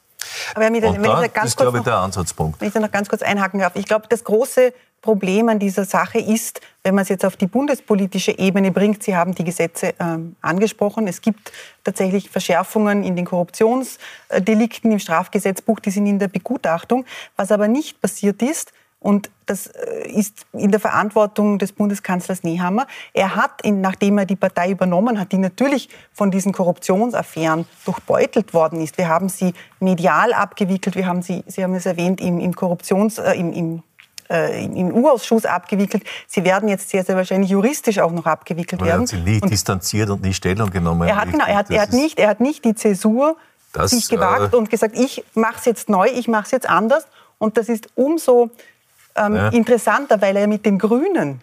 [0.54, 2.60] Aber Herr Miedel, wenn da, ich da ganz kurz glaube ich, der Ansatzpunkt.
[2.60, 3.74] Wenn ich da noch ganz kurz einhaken darf.
[3.74, 4.72] Ich glaube, das große
[5.06, 9.14] Problem an dieser Sache ist, wenn man es jetzt auf die bundespolitische Ebene bringt, Sie
[9.14, 11.52] haben die Gesetze ähm, angesprochen, es gibt
[11.84, 17.04] tatsächlich Verschärfungen in den Korruptionsdelikten im Strafgesetzbuch, die sind in der Begutachtung.
[17.36, 22.88] Was aber nicht passiert ist, und das äh, ist in der Verantwortung des Bundeskanzlers Nehammer.
[23.12, 28.80] Er hat, nachdem er die Partei übernommen hat, die natürlich von diesen Korruptionsaffären durchbeutelt worden
[28.80, 28.98] ist.
[28.98, 33.18] Wir haben sie medial abgewickelt, wir haben sie, Sie haben es erwähnt, im, im Korruptions,
[33.18, 33.82] äh, im, im
[34.30, 36.04] äh, im U-Ausschuss abgewickelt.
[36.26, 38.90] Sie werden jetzt sehr, sehr wahrscheinlich juristisch auch noch abgewickelt werden.
[38.90, 41.08] Er hat sie nie und distanziert und nie Stellung genommen.
[41.08, 43.36] Er hat, genau, er hat, er hat, nicht, er hat nicht die Zäsur
[43.72, 46.68] das, sich gewagt äh, und gesagt, ich mache es jetzt neu, ich mache es jetzt
[46.68, 47.06] anders.
[47.38, 48.50] Und das ist umso
[49.14, 49.48] ähm, ja.
[49.48, 51.42] interessanter, weil er mit den Grünen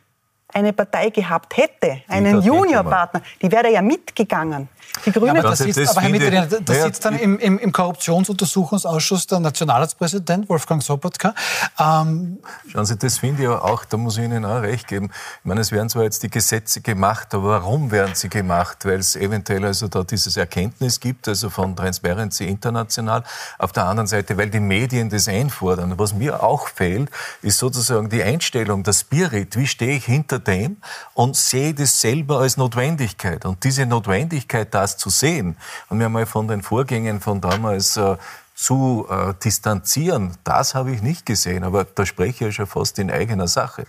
[0.54, 4.70] eine Partei gehabt hätte, einen Juniorpartner, die wäre ja mitgegangen.
[5.06, 7.39] Die Grünen, ja, aber, das sitzt, das aber Herr Mitterlehner, da ja, sitzt dann im,
[7.39, 11.34] im, im, Korruptionsuntersuchungsausschuss der Nationalratspräsident Wolfgang Sobotka.
[11.80, 12.38] Ähm
[12.72, 15.10] Schauen Sie, das finde ich auch, da muss ich Ihnen auch recht geben.
[15.39, 18.86] Ich meine, es werden zwar jetzt die Gesetze gemacht, aber warum werden sie gemacht?
[18.86, 23.24] Weil es eventuell also da dieses Erkenntnis gibt, also von Transparency International.
[23.58, 25.97] Auf der anderen Seite, weil die Medien das einfordern.
[25.97, 27.10] Was mir auch fehlt,
[27.41, 29.58] ist sozusagen die Einstellung, der Spirit.
[29.58, 30.77] Wie stehe ich hinter dem
[31.13, 33.45] und sehe das selber als Notwendigkeit?
[33.45, 35.57] Und diese Notwendigkeit, das zu sehen
[35.89, 38.17] und mir mal von den Vorgängen von damals äh,
[38.55, 41.63] zu äh, distanzieren, das habe ich nicht gesehen.
[41.63, 43.85] Aber da spreche ich ja schon fast in eigener Sache,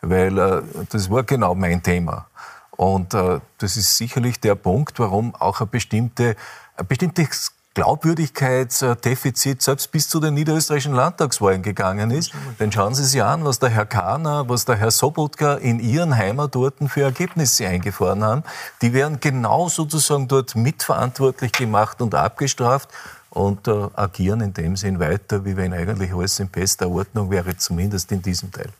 [0.00, 2.26] weil äh, das war genau mein Thema.
[2.70, 6.36] Und äh, das ist sicherlich der Punkt, warum auch eine bestimmte,
[6.76, 12.32] ein bestimmtes Glaubwürdigkeitsdefizit selbst bis zu den niederösterreichischen Landtagswahlen gegangen ist.
[12.60, 16.16] Denn schauen Sie sich an, was der Herr Kahner, was der Herr Sobotka in ihren
[16.16, 18.44] Heimatorten für Ergebnisse eingefahren haben.
[18.80, 22.88] Die werden genau sozusagen dort mitverantwortlich gemacht und abgestraft
[23.30, 27.56] und äh, agieren in dem Sinn weiter, wie wenn eigentlich alles in bester Ordnung wäre,
[27.56, 28.70] zumindest in diesem Teil.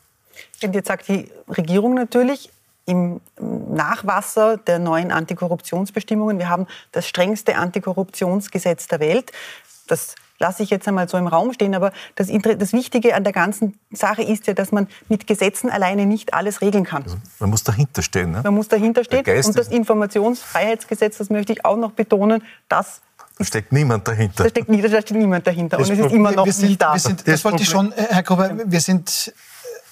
[0.62, 2.50] Und jetzt sagt die Regierung natürlich,
[2.86, 6.38] im Nachwasser der neuen Antikorruptionsbestimmungen.
[6.38, 9.32] Wir haben das strengste Antikorruptionsgesetz der Welt.
[9.86, 11.74] Das lasse ich jetzt einmal so im Raum stehen.
[11.74, 12.28] Aber das,
[12.58, 16.60] das, Wichtige an der ganzen Sache ist ja, dass man mit Gesetzen alleine nicht alles
[16.60, 17.04] regeln kann.
[17.38, 18.32] Man muss dahinter stehen.
[18.32, 18.40] Ne?
[18.42, 19.24] Man muss dahinter stehen.
[19.24, 23.00] Und das Informationsfreiheitsgesetz, das möchte ich auch noch betonen, das
[23.36, 24.44] da steckt niemand dahinter.
[24.44, 25.76] Da steckt, da steht niemand dahinter.
[25.76, 26.96] Das und es ist immer noch wir sind, nicht da.
[26.96, 29.34] Sind, das, das wollte ich schon, Herr Gruber, wir sind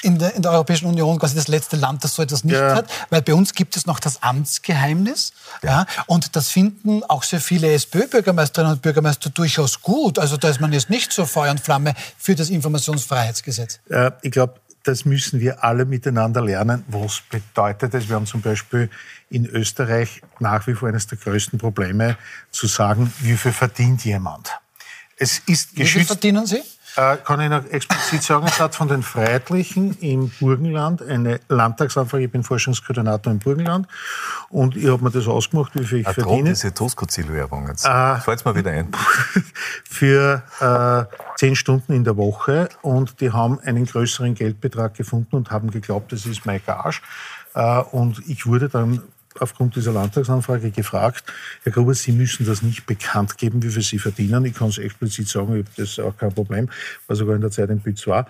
[0.02, 2.74] in der, in der Europäischen Union quasi das letzte Land, das so etwas nicht ja.
[2.74, 5.32] hat, weil bei uns gibt es noch das Amtsgeheimnis.
[5.62, 5.86] Ja.
[6.06, 10.18] und das finden auch sehr viele SPÖ-Bürgermeisterinnen und Bürgermeister durchaus gut.
[10.18, 13.80] Also da ist man jetzt nicht so Feuer und Flamme für das Informationsfreiheitsgesetz.
[13.88, 16.84] Ja, ich glaube, das müssen wir alle miteinander lernen.
[16.88, 18.08] Was bedeutet das?
[18.08, 18.90] Wir haben zum Beispiel
[19.30, 22.16] in Österreich nach wie vor eines der größten Probleme
[22.50, 24.50] zu sagen, wie viel verdient jemand.
[25.16, 25.76] Es ist geschützt.
[25.76, 26.62] Wie viel verdienen Sie?
[26.96, 32.24] Äh, kann ich noch explizit sagen, es hat von den Freiheitlichen im Burgenland eine Landtagsanfrage,
[32.24, 33.86] ich bin Forschungskoordinator im Burgenland
[34.50, 36.50] und ich habe mir das ausgemacht, wie viel ich Adron, verdiene.
[36.50, 37.86] diese Tosco-Zielwerbung jetzt.
[37.86, 38.92] Äh, Fällt mir wieder ein.
[39.88, 45.50] Für äh, zehn Stunden in der Woche und die haben einen größeren Geldbetrag gefunden und
[45.50, 47.00] haben geglaubt, das ist mein Gage.
[47.54, 49.02] Äh, und ich wurde dann
[49.40, 51.24] aufgrund dieser Landtagsanfrage gefragt,
[51.62, 54.44] Herr Gruber, Sie müssen das nicht bekannt geben, wie viel Sie verdienen.
[54.44, 56.68] Ich kann es explizit sagen, ich habe das auch kein Problem,
[57.06, 58.26] war sogar in der Zeit im Bütz war,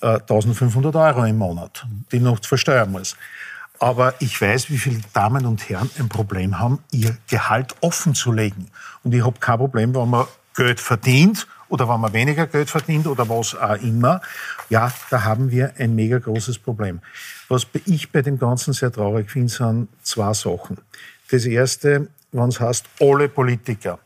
[0.00, 3.16] 1500 Euro im Monat, die noch versteuern muss.
[3.78, 8.30] Aber ich weiß, wie viele Damen und Herren ein Problem haben, ihr Gehalt offen zu
[8.30, 8.68] legen.
[9.02, 13.06] Und ich habe kein Problem, wenn man Geld verdient oder wenn man weniger Geld verdient
[13.06, 14.20] oder was auch immer.
[14.68, 17.00] Ja, da haben wir ein mega großes Problem.
[17.48, 20.76] Was ich bei dem Ganzen sehr traurig finde, sind zwei Sachen.
[21.30, 23.98] Das erste, wenn es heißt, alle Politiker.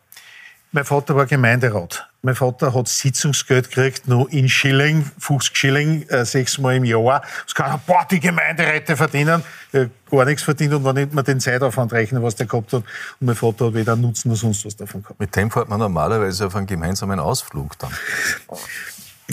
[0.72, 2.08] Mein Vater war Gemeinderat.
[2.22, 7.22] Mein Vater hat Sitzungsgeld gekriegt, nur in Schilling, 50 Schilling, äh, sechsmal im Jahr.
[7.44, 9.44] Das kann boah, die Gemeinderäte verdienen.
[10.10, 12.82] Gar nichts verdient und wenn ich mir den Zeitaufwand rechne, was der gehabt hat.
[13.20, 15.20] Und mein Vater hat weder Nutzen noch sonst was davon gehabt.
[15.20, 17.92] Mit dem fährt man normalerweise auf einen gemeinsamen Ausflug dann.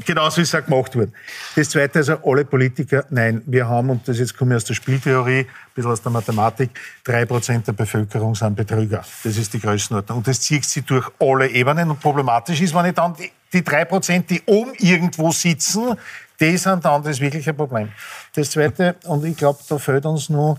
[0.05, 1.13] Genauso ist es auch gemacht worden.
[1.55, 4.73] Das Zweite, also alle Politiker, nein, wir haben, und das jetzt komme ich aus der
[4.73, 6.71] Spieltheorie, ein bisschen aus der Mathematik,
[7.03, 9.03] drei Prozent der Bevölkerung sind Betrüger.
[9.23, 10.19] Das ist die Größenordnung.
[10.19, 11.91] Und das zieht sich durch alle Ebenen.
[11.91, 13.15] Und problematisch ist, wenn ich dann
[13.53, 15.95] die drei Prozent, die oben irgendwo sitzen,
[16.39, 17.89] die sind dann das wirkliche Problem.
[18.33, 20.57] Das Zweite, und ich glaube, da fehlt uns nur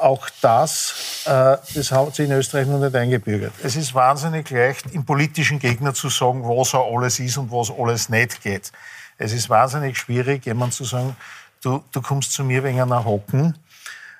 [0.00, 3.52] auch das, äh, das hat sich in Österreich noch nicht eingebürgert.
[3.62, 7.70] Es ist wahnsinnig leicht, im politischen Gegner zu sagen, was er alles ist und was
[7.70, 8.72] alles nicht geht.
[9.18, 11.16] Es ist wahnsinnig schwierig, jemand zu sagen,
[11.62, 13.56] du, du kommst zu mir wegen einer Hocken.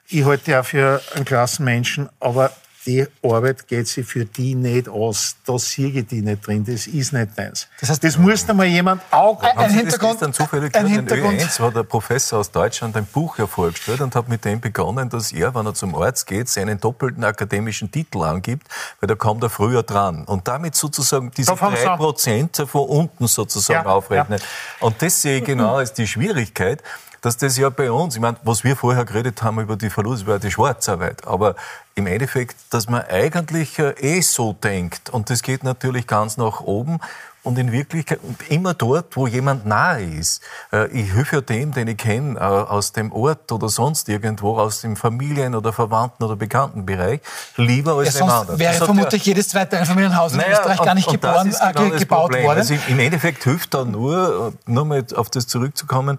[0.08, 2.50] Ich halte ja für einen klassen Menschen, aber
[2.86, 5.36] die Arbeit geht sich für die nicht aus.
[5.44, 6.64] Da sehe ich die nicht drin.
[6.64, 7.68] Das ist nicht deins.
[7.80, 9.42] Das heißt, das muss da mal jemand auch...
[9.42, 11.34] Ein, ein Hintergrund, dann zufällig ein Hintergrund.
[11.34, 15.10] In Ö1 war der Professor aus Deutschland ein Buch hervorgestellt und hat mit dem begonnen,
[15.10, 18.66] dass er, wenn er zum Arzt geht, seinen doppelten akademischen Titel angibt,
[19.00, 20.24] weil da kommt er früher dran.
[20.24, 24.40] Und damit sozusagen diese drei Prozent von unten sozusagen ja, aufrechnet.
[24.40, 24.86] Ja.
[24.86, 26.82] Und das sehe ich genau als die Schwierigkeit,
[27.20, 30.26] dass das ja bei uns, ich meine, was wir vorher geredet haben über die Verluste,
[30.26, 31.54] war die Schwarzarbeit, aber
[31.94, 35.10] im Endeffekt, dass man eigentlich äh, eh so denkt.
[35.10, 36.98] Und das geht natürlich ganz nach oben.
[37.42, 40.42] Und in Wirklichkeit immer dort, wo jemand nahe ist.
[40.72, 44.58] Äh, ich helfe ja dem, den ich kenne, äh, aus dem Ort oder sonst irgendwo,
[44.58, 47.20] aus dem Familien- oder Verwandten- oder Bekanntenbereich,
[47.56, 51.08] lieber als ja, sonst wäre vermutlich ja, jedes zweite Einfamilienhaus in naja, Österreich gar nicht
[51.08, 52.58] und, geboren, und genau äh, gebaut worden.
[52.58, 56.18] Also Im Endeffekt hilft da nur, nur mal auf das zurückzukommen,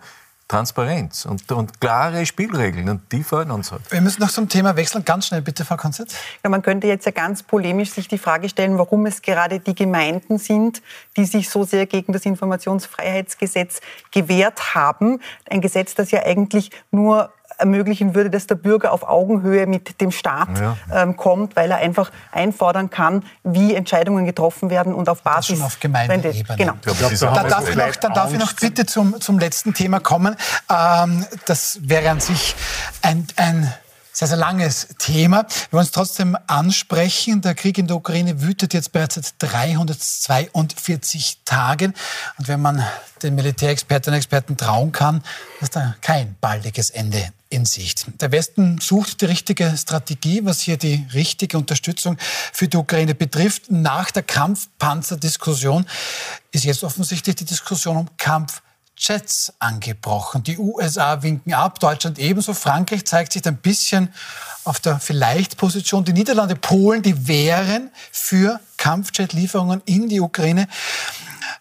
[0.51, 3.89] Transparenz und, und, klare Spielregeln und die fehlen uns halt.
[3.89, 5.05] Wir müssen noch zum Thema wechseln.
[5.05, 6.13] Ganz schnell bitte, Frau Konzert.
[6.43, 9.73] Ja, man könnte jetzt ja ganz polemisch sich die Frage stellen, warum es gerade die
[9.73, 10.81] Gemeinden sind,
[11.15, 13.79] die sich so sehr gegen das Informationsfreiheitsgesetz
[14.11, 15.21] gewehrt haben.
[15.49, 20.11] Ein Gesetz, das ja eigentlich nur ermöglichen würde, dass der Bürger auf Augenhöhe mit dem
[20.11, 20.77] Staat ja.
[20.93, 25.49] ähm, kommt, weil er einfach einfordern kann, wie Entscheidungen getroffen werden und auf Basis.
[25.49, 26.57] Das schon auf Gemeindeebene.
[26.57, 26.73] Genau.
[26.85, 30.35] Ja, da, darf ich noch, dann darf ich noch bitte zum, zum letzten Thema kommen.
[30.69, 32.55] Ähm, das wäre an sich
[33.01, 33.73] ein, ein
[34.13, 35.45] sehr, sehr langes Thema.
[35.69, 37.41] Wir wollen es trotzdem ansprechen.
[37.41, 41.93] Der Krieg in der Ukraine wütet jetzt bereits seit 342 Tagen.
[42.37, 42.83] Und wenn man
[43.23, 45.23] den Militärexpertinnen und Experten trauen kann,
[45.61, 48.05] ist da kein baldiges Ende in Sicht.
[48.21, 53.69] Der Westen sucht die richtige Strategie, was hier die richtige Unterstützung für die Ukraine betrifft.
[53.69, 55.85] Nach der Kampfpanzerdiskussion
[56.51, 58.61] ist jetzt offensichtlich die Diskussion um Kampf
[59.01, 60.43] Jets angebrochen.
[60.43, 62.53] Die USA winken ab, Deutschland ebenso.
[62.53, 64.13] Frankreich zeigt sich ein bisschen
[64.63, 66.05] auf der Vielleicht-Position.
[66.05, 70.67] Die Niederlande, Polen, die wären für Kampfjet-Lieferungen in die Ukraine.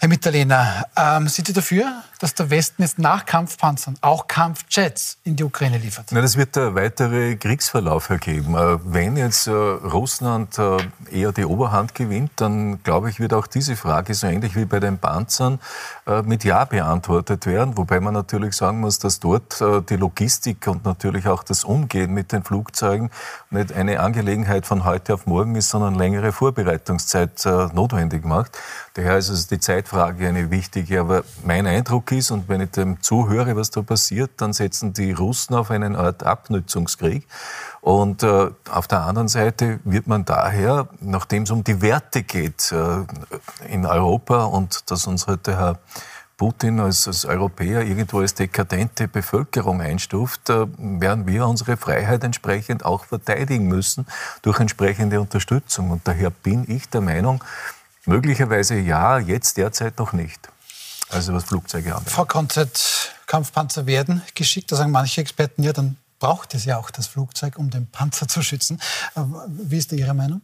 [0.02, 1.84] Herr Mitterlehner, ähm, sind Sie dafür,
[2.20, 6.06] dass der Westen jetzt nach Kampfpanzern auch Kampfjets in die Ukraine liefert?
[6.10, 8.54] Na, das wird der weitere Kriegsverlauf ergeben.
[8.54, 10.78] Äh, wenn jetzt äh, Russland äh,
[11.10, 14.80] eher die Oberhand gewinnt, dann glaube ich, wird auch diese Frage so ähnlich wie bei
[14.80, 15.60] den Panzern
[16.06, 17.76] äh, mit Ja beantwortet werden.
[17.76, 22.14] Wobei man natürlich sagen muss, dass dort äh, die Logistik und natürlich auch das Umgehen
[22.14, 23.10] mit den Flugzeugen
[23.50, 28.58] nicht eine Angelegenheit von heute auf morgen ist, sondern längere Vorbereitungszeit äh, notwendig macht.
[28.94, 31.00] Daher ist also die Zeitfrage eine wichtige.
[31.00, 35.12] Aber mein Eindruck ist, und wenn ich dem zuhöre, was da passiert, dann setzen die
[35.12, 37.26] Russen auf einen Art Abnützungskrieg.
[37.80, 42.72] Und äh, auf der anderen Seite wird man daher, nachdem es um die Werte geht
[42.72, 43.04] äh,
[43.68, 45.78] in Europa, und dass uns heute Herr
[46.36, 52.84] Putin als, als Europäer irgendwo als dekadente Bevölkerung einstuft, äh, werden wir unsere Freiheit entsprechend
[52.84, 54.06] auch verteidigen müssen
[54.42, 55.90] durch entsprechende Unterstützung.
[55.90, 57.42] Und daher bin ich der Meinung,
[58.06, 60.48] möglicherweise ja, jetzt derzeit noch nicht.
[61.10, 62.10] Also was Flugzeuge anbelangt.
[62.10, 64.70] Frau Konzert, Kampfpanzer werden geschickt.
[64.70, 68.28] Da sagen manche Experten, ja, dann braucht es ja auch das Flugzeug, um den Panzer
[68.28, 68.80] zu schützen.
[69.16, 70.42] Äh, wie ist da Ihre Meinung?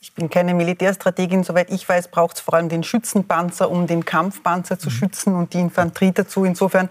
[0.00, 1.44] Ich bin keine Militärstrategin.
[1.44, 4.94] Soweit ich weiß, braucht es vor allem den Schützenpanzer, um den Kampfpanzer zu mhm.
[4.94, 6.44] schützen und die Infanterie dazu.
[6.44, 6.88] Insofern,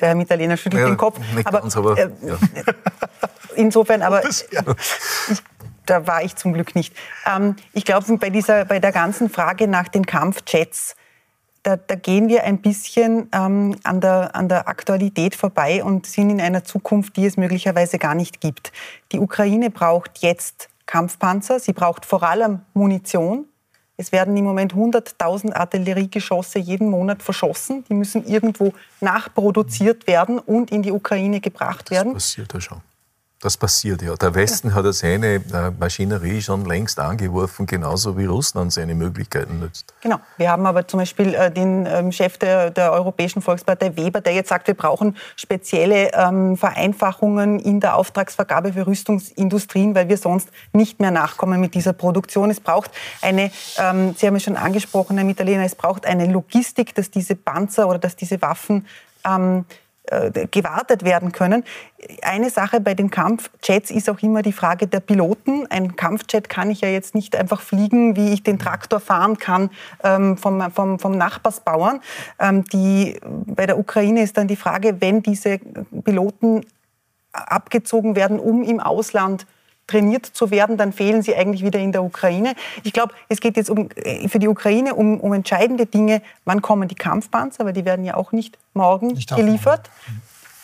[0.00, 1.18] der Herr Mitterlehner schüttelt ja, den Kopf.
[1.44, 2.36] aber, ganz, aber äh, ja.
[3.56, 4.44] insofern, aber ich,
[5.86, 6.94] da war ich zum Glück nicht.
[7.26, 8.30] Ähm, ich glaube, bei,
[8.64, 10.96] bei der ganzen Frage nach den Kampfjets,
[11.62, 16.30] da, da, gehen wir ein bisschen ähm, an, der, an der Aktualität vorbei und sind
[16.30, 18.72] in einer Zukunft, die es möglicherweise gar nicht gibt.
[19.10, 21.58] Die Ukraine braucht jetzt Kampfpanzer.
[21.58, 23.46] Sie braucht vor allem Munition.
[23.96, 27.82] Es werden im Moment 100.000 Artilleriegeschosse jeden Monat verschossen.
[27.88, 32.12] Die müssen irgendwo nachproduziert werden und in die Ukraine gebracht werden.
[32.14, 32.82] Das passiert ja schon.
[33.40, 34.14] Das passiert ja.
[34.16, 39.60] Der Westen hat ja seine äh, Maschinerie schon längst angeworfen, genauso wie Russland seine Möglichkeiten
[39.60, 39.92] nützt.
[40.00, 40.20] Genau.
[40.38, 44.32] Wir haben aber zum Beispiel äh, den ähm, Chef der, der, Europäischen Volkspartei Weber, der
[44.32, 50.48] jetzt sagt, wir brauchen spezielle ähm, Vereinfachungen in der Auftragsvergabe für Rüstungsindustrien, weil wir sonst
[50.72, 52.50] nicht mehr nachkommen mit dieser Produktion.
[52.50, 56.94] Es braucht eine, ähm, Sie haben es schon angesprochen, Herr Mitterlehner, es braucht eine Logistik,
[56.94, 58.86] dass diese Panzer oder dass diese Waffen
[60.50, 61.64] gewartet werden können.
[62.22, 65.66] Eine Sache bei den Kampfjets ist auch immer die Frage der Piloten.
[65.68, 69.70] Ein Kampfjet kann ich ja jetzt nicht einfach fliegen, wie ich den Traktor fahren kann
[70.04, 72.00] ähm, vom, vom, vom Nachbarsbauern.
[72.38, 75.58] Ähm, die, bei der Ukraine ist dann die Frage, wenn diese
[76.04, 76.64] Piloten
[77.32, 79.46] abgezogen werden, um im Ausland
[79.86, 82.54] trainiert zu werden, dann fehlen sie eigentlich wieder in der Ukraine.
[82.82, 86.22] Ich glaube, es geht jetzt um, äh, für die Ukraine um, um entscheidende Dinge.
[86.44, 87.64] Wann kommen die Kampfpanzer?
[87.64, 89.90] Weil die werden ja auch nicht morgen nicht geliefert.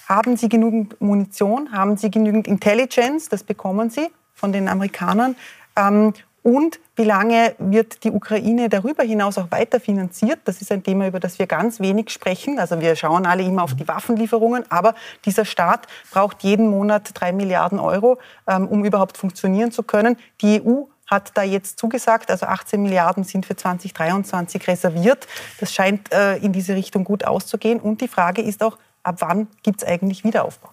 [0.09, 1.73] Haben sie genügend Munition?
[1.73, 3.29] Haben sie genügend Intelligence?
[3.29, 5.37] Das bekommen sie von den Amerikanern.
[5.77, 6.13] Ähm,
[6.43, 10.41] und wie lange wird die Ukraine darüber hinaus auch weiter finanziert?
[10.45, 12.59] Das ist ein Thema, über das wir ganz wenig sprechen.
[12.59, 17.33] Also wir schauen alle immer auf die Waffenlieferungen, aber dieser Staat braucht jeden Monat drei
[17.33, 18.19] Milliarden Euro,
[18.49, 20.17] ähm, um überhaupt funktionieren zu können.
[20.41, 25.29] Die EU hat da jetzt zugesagt, also 18 Milliarden sind für 2023 reserviert.
[25.61, 27.79] Das scheint äh, in diese Richtung gut auszugehen.
[27.79, 30.71] Und die Frage ist auch, ab wann gibt es eigentlich Wiederaufbau?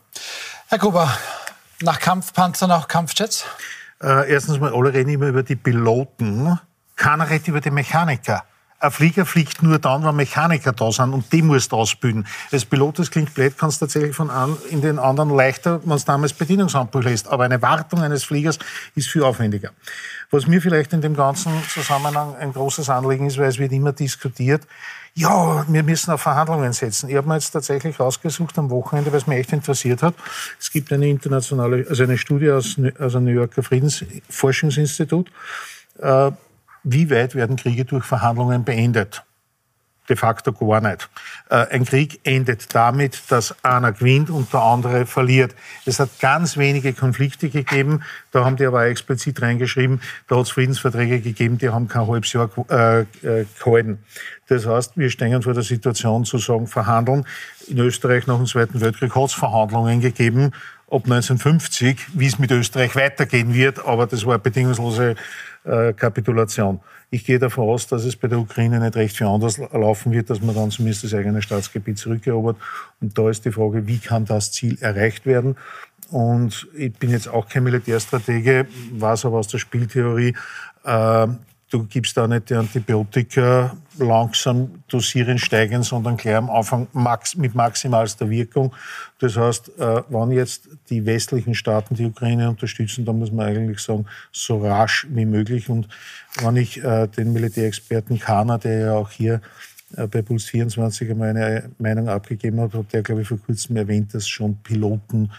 [0.67, 1.11] Herr Gruber,
[1.81, 3.45] nach Kampfpanzern auch Kampfjets?
[4.01, 6.57] Äh, erstens mal, alle reden immer über die Piloten.
[6.95, 8.43] Keiner redet über die Mechaniker.
[8.81, 12.25] Ein Flieger fliegt nur dann, wenn Mechaniker da sind und die musst du ausbilden.
[12.51, 15.97] Als Pilot, das klingt blöd, kannst du tatsächlich von an, in den anderen leichter, wenn
[15.97, 17.27] es damals Bedienungsampel lässt.
[17.27, 18.57] Aber eine Wartung eines Fliegers
[18.95, 19.71] ist viel aufwendiger.
[20.31, 23.91] Was mir vielleicht in dem ganzen Zusammenhang ein großes Anliegen ist, weil es wird immer
[23.91, 24.65] diskutiert,
[25.13, 27.09] ja, wir müssen auf Verhandlungen setzen.
[27.09, 30.15] Ich habe mir jetzt tatsächlich rausgesucht am Wochenende, weil es mich echt interessiert hat.
[30.57, 35.29] Es gibt eine internationale, also eine Studie aus, aus dem New Yorker Friedensforschungsinstitut.
[35.97, 36.31] Äh,
[36.83, 39.23] wie weit werden Kriege durch Verhandlungen beendet?
[40.09, 41.09] de facto gar nicht.
[41.49, 45.55] Äh, ein Krieg endet damit, dass einer gewinnt und der andere verliert.
[45.85, 50.51] Es hat ganz wenige Konflikte gegeben, da haben die aber explizit reingeschrieben, da hat es
[50.51, 53.99] Friedensverträge gegeben, die haben kein halbes Jahr äh, äh, gehalten.
[54.47, 57.25] Das heißt, wir stehen vor der Situation zu sagen, verhandeln.
[57.67, 60.51] In Österreich nach dem Zweiten Weltkrieg hat es Verhandlungen gegeben,
[60.87, 65.15] ab 1950, wie es mit Österreich weitergehen wird, aber das war eine bedingungslose
[65.63, 66.79] äh, Kapitulation.
[67.11, 70.29] Ich gehe davon aus, dass es bei der Ukraine nicht recht viel anders laufen wird,
[70.29, 72.57] dass man dann zumindest das eigene Staatsgebiet zurückerobert.
[73.01, 75.55] Und da ist die Frage, wie kann das Ziel erreicht werden?
[76.11, 80.35] Und ich bin jetzt auch kein Militärstratege, weiß aber aus der Spieltheorie,
[80.83, 81.27] äh,
[81.69, 87.53] du gibst da nicht die Antibiotika langsam dosieren steigen, sondern gleich am Anfang max, mit
[87.55, 88.73] maximalster Wirkung.
[89.19, 93.79] Das heißt, äh, wenn jetzt die westlichen Staaten die Ukraine unterstützen, dann muss man eigentlich
[93.79, 95.69] sagen, so rasch wie möglich.
[95.69, 95.87] Und
[96.41, 99.41] wenn ich äh, den Militärexperten Kana, der ja auch hier
[99.95, 103.77] äh, bei Puls 24 einmal eine Meinung abgegeben hat, hat der, glaube ich, vor kurzem
[103.77, 105.31] erwähnt, dass schon Piloten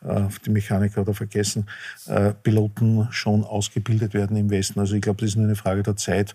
[0.00, 1.66] die Mechaniker hat er vergessen,
[2.06, 4.78] äh, Piloten schon ausgebildet werden im Westen.
[4.78, 6.34] Also ich glaube, das ist nur eine Frage der Zeit.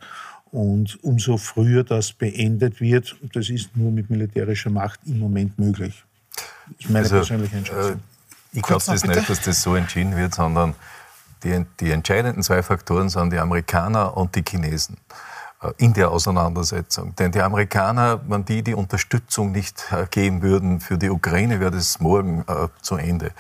[0.52, 6.04] Und umso früher das beendet wird, das ist nur mit militärischer Macht im Moment möglich.
[6.36, 7.92] Das ist meine also, persönliche Entscheidung.
[7.92, 10.76] Äh, ich glaube das nicht, dass das so entschieden wird, sondern
[11.44, 14.98] die, die entscheidenden zwei Faktoren sind die Amerikaner und die Chinesen
[15.78, 17.16] in der Auseinandersetzung.
[17.16, 22.00] Denn die Amerikaner, wenn die die Unterstützung nicht geben würden für die Ukraine, wäre das
[22.00, 23.32] morgen äh, zu Ende.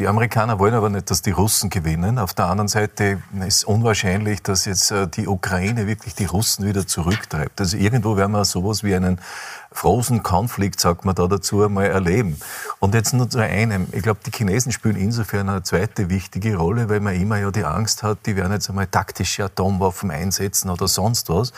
[0.00, 2.18] Die Amerikaner wollen aber nicht, dass die Russen gewinnen.
[2.18, 6.66] Auf der anderen Seite ist es unwahrscheinlich, dass jetzt äh, die Ukraine wirklich die Russen
[6.66, 7.60] wieder zurücktreibt.
[7.60, 9.20] Also irgendwo werden wir sowas wie einen
[9.70, 12.40] Frozen Konflikt, sagt man da dazu, mal erleben.
[12.80, 13.86] Und jetzt nur zu einem.
[13.92, 17.64] Ich glaube, die Chinesen spielen insofern eine zweite wichtige Rolle, weil man immer ja die
[17.64, 21.52] Angst hat, die werden jetzt einmal taktische Atomwaffen einsetzen oder sonst was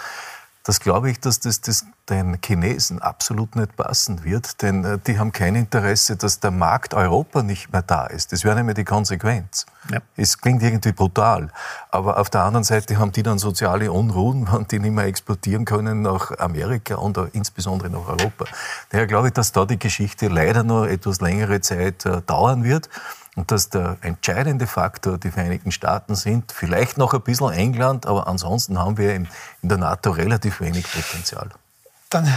[0.66, 5.18] das glaube ich, dass das, das den Chinesen absolut nicht passen wird, denn äh, die
[5.18, 8.32] haben kein Interesse, dass der Markt Europa nicht mehr da ist.
[8.32, 9.66] Das wäre nämlich die Konsequenz.
[9.92, 10.00] Ja.
[10.16, 11.50] Es klingt irgendwie brutal,
[11.90, 15.64] aber auf der anderen Seite haben die dann soziale Unruhen, wenn die nicht mehr exportieren
[15.64, 18.46] können nach Amerika und insbesondere nach Europa.
[18.90, 22.88] Daher glaube ich, dass da die Geschichte leider noch etwas längere Zeit äh, dauern wird
[23.36, 28.26] und dass der entscheidende Faktor die Vereinigten Staaten sind, vielleicht noch ein bisschen England, aber
[28.26, 29.28] ansonsten haben wir in,
[29.62, 31.50] der NATO relativ wenig Potenzial.
[32.10, 32.32] Dann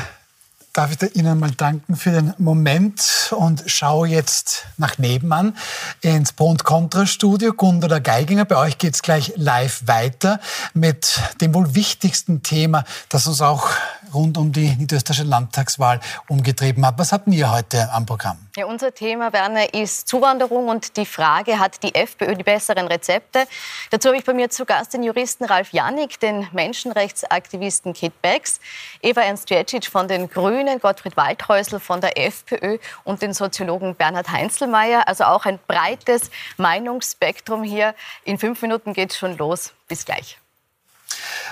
[0.80, 5.58] darf ich Ihnen mal danken für den Moment und schaue jetzt nach nebenan
[6.00, 7.52] ins Bond-Contra-Studio.
[7.52, 10.40] Gundula Geiginger, bei euch geht es gleich live weiter
[10.74, 13.68] mit dem wohl wichtigsten Thema, das uns auch
[14.14, 16.98] rund um die niederösterreichische Landtagswahl umgetrieben hat.
[16.98, 18.38] Was habt ihr heute am Programm?
[18.56, 23.46] Ja, unser Thema, Werner, ist Zuwanderung und die Frage, hat die FPÖ die besseren Rezepte?
[23.90, 28.60] Dazu habe ich bei mir zu Gast den Juristen Ralf Janik, den Menschenrechtsaktivisten Kit Becks,
[29.02, 35.08] Eva Ernst-Jecic von den Grünen, Gottfried Waldhäusl von der FPÖ und den Soziologen Bernhard Heinzelmeier.
[35.08, 37.96] Also auch ein breites Meinungsspektrum hier.
[38.24, 39.74] In fünf Minuten geht es schon los.
[39.88, 40.38] Bis gleich.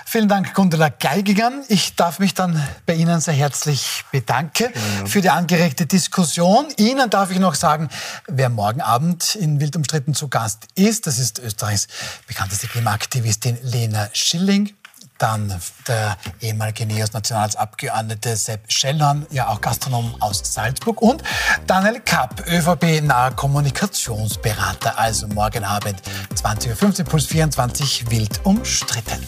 [0.06, 1.64] Vielen Dank, Gundula Geiginger.
[1.68, 4.72] Ich darf mich dann bei Ihnen sehr herzlich bedanken
[5.06, 6.68] für die angeregte Diskussion.
[6.78, 7.90] Ihnen darf ich noch sagen,
[8.28, 11.88] wer morgen Abend in Wild umstritten zu Gast ist, das ist Österreichs
[12.28, 14.74] bekannteste Klimaaktivistin Lena Schilling.
[15.18, 21.02] Dann der ehemalige NEOS-Nationalsabgeordnete Sepp Schellhorn, ja auch Gastronom aus Salzburg.
[21.02, 21.24] Und
[21.66, 24.98] Daniel Kapp, ÖVP-naher Kommunikationsberater.
[24.98, 26.02] Also morgen Abend
[26.36, 29.28] 20.15 Uhr plus 24 wild umstritten.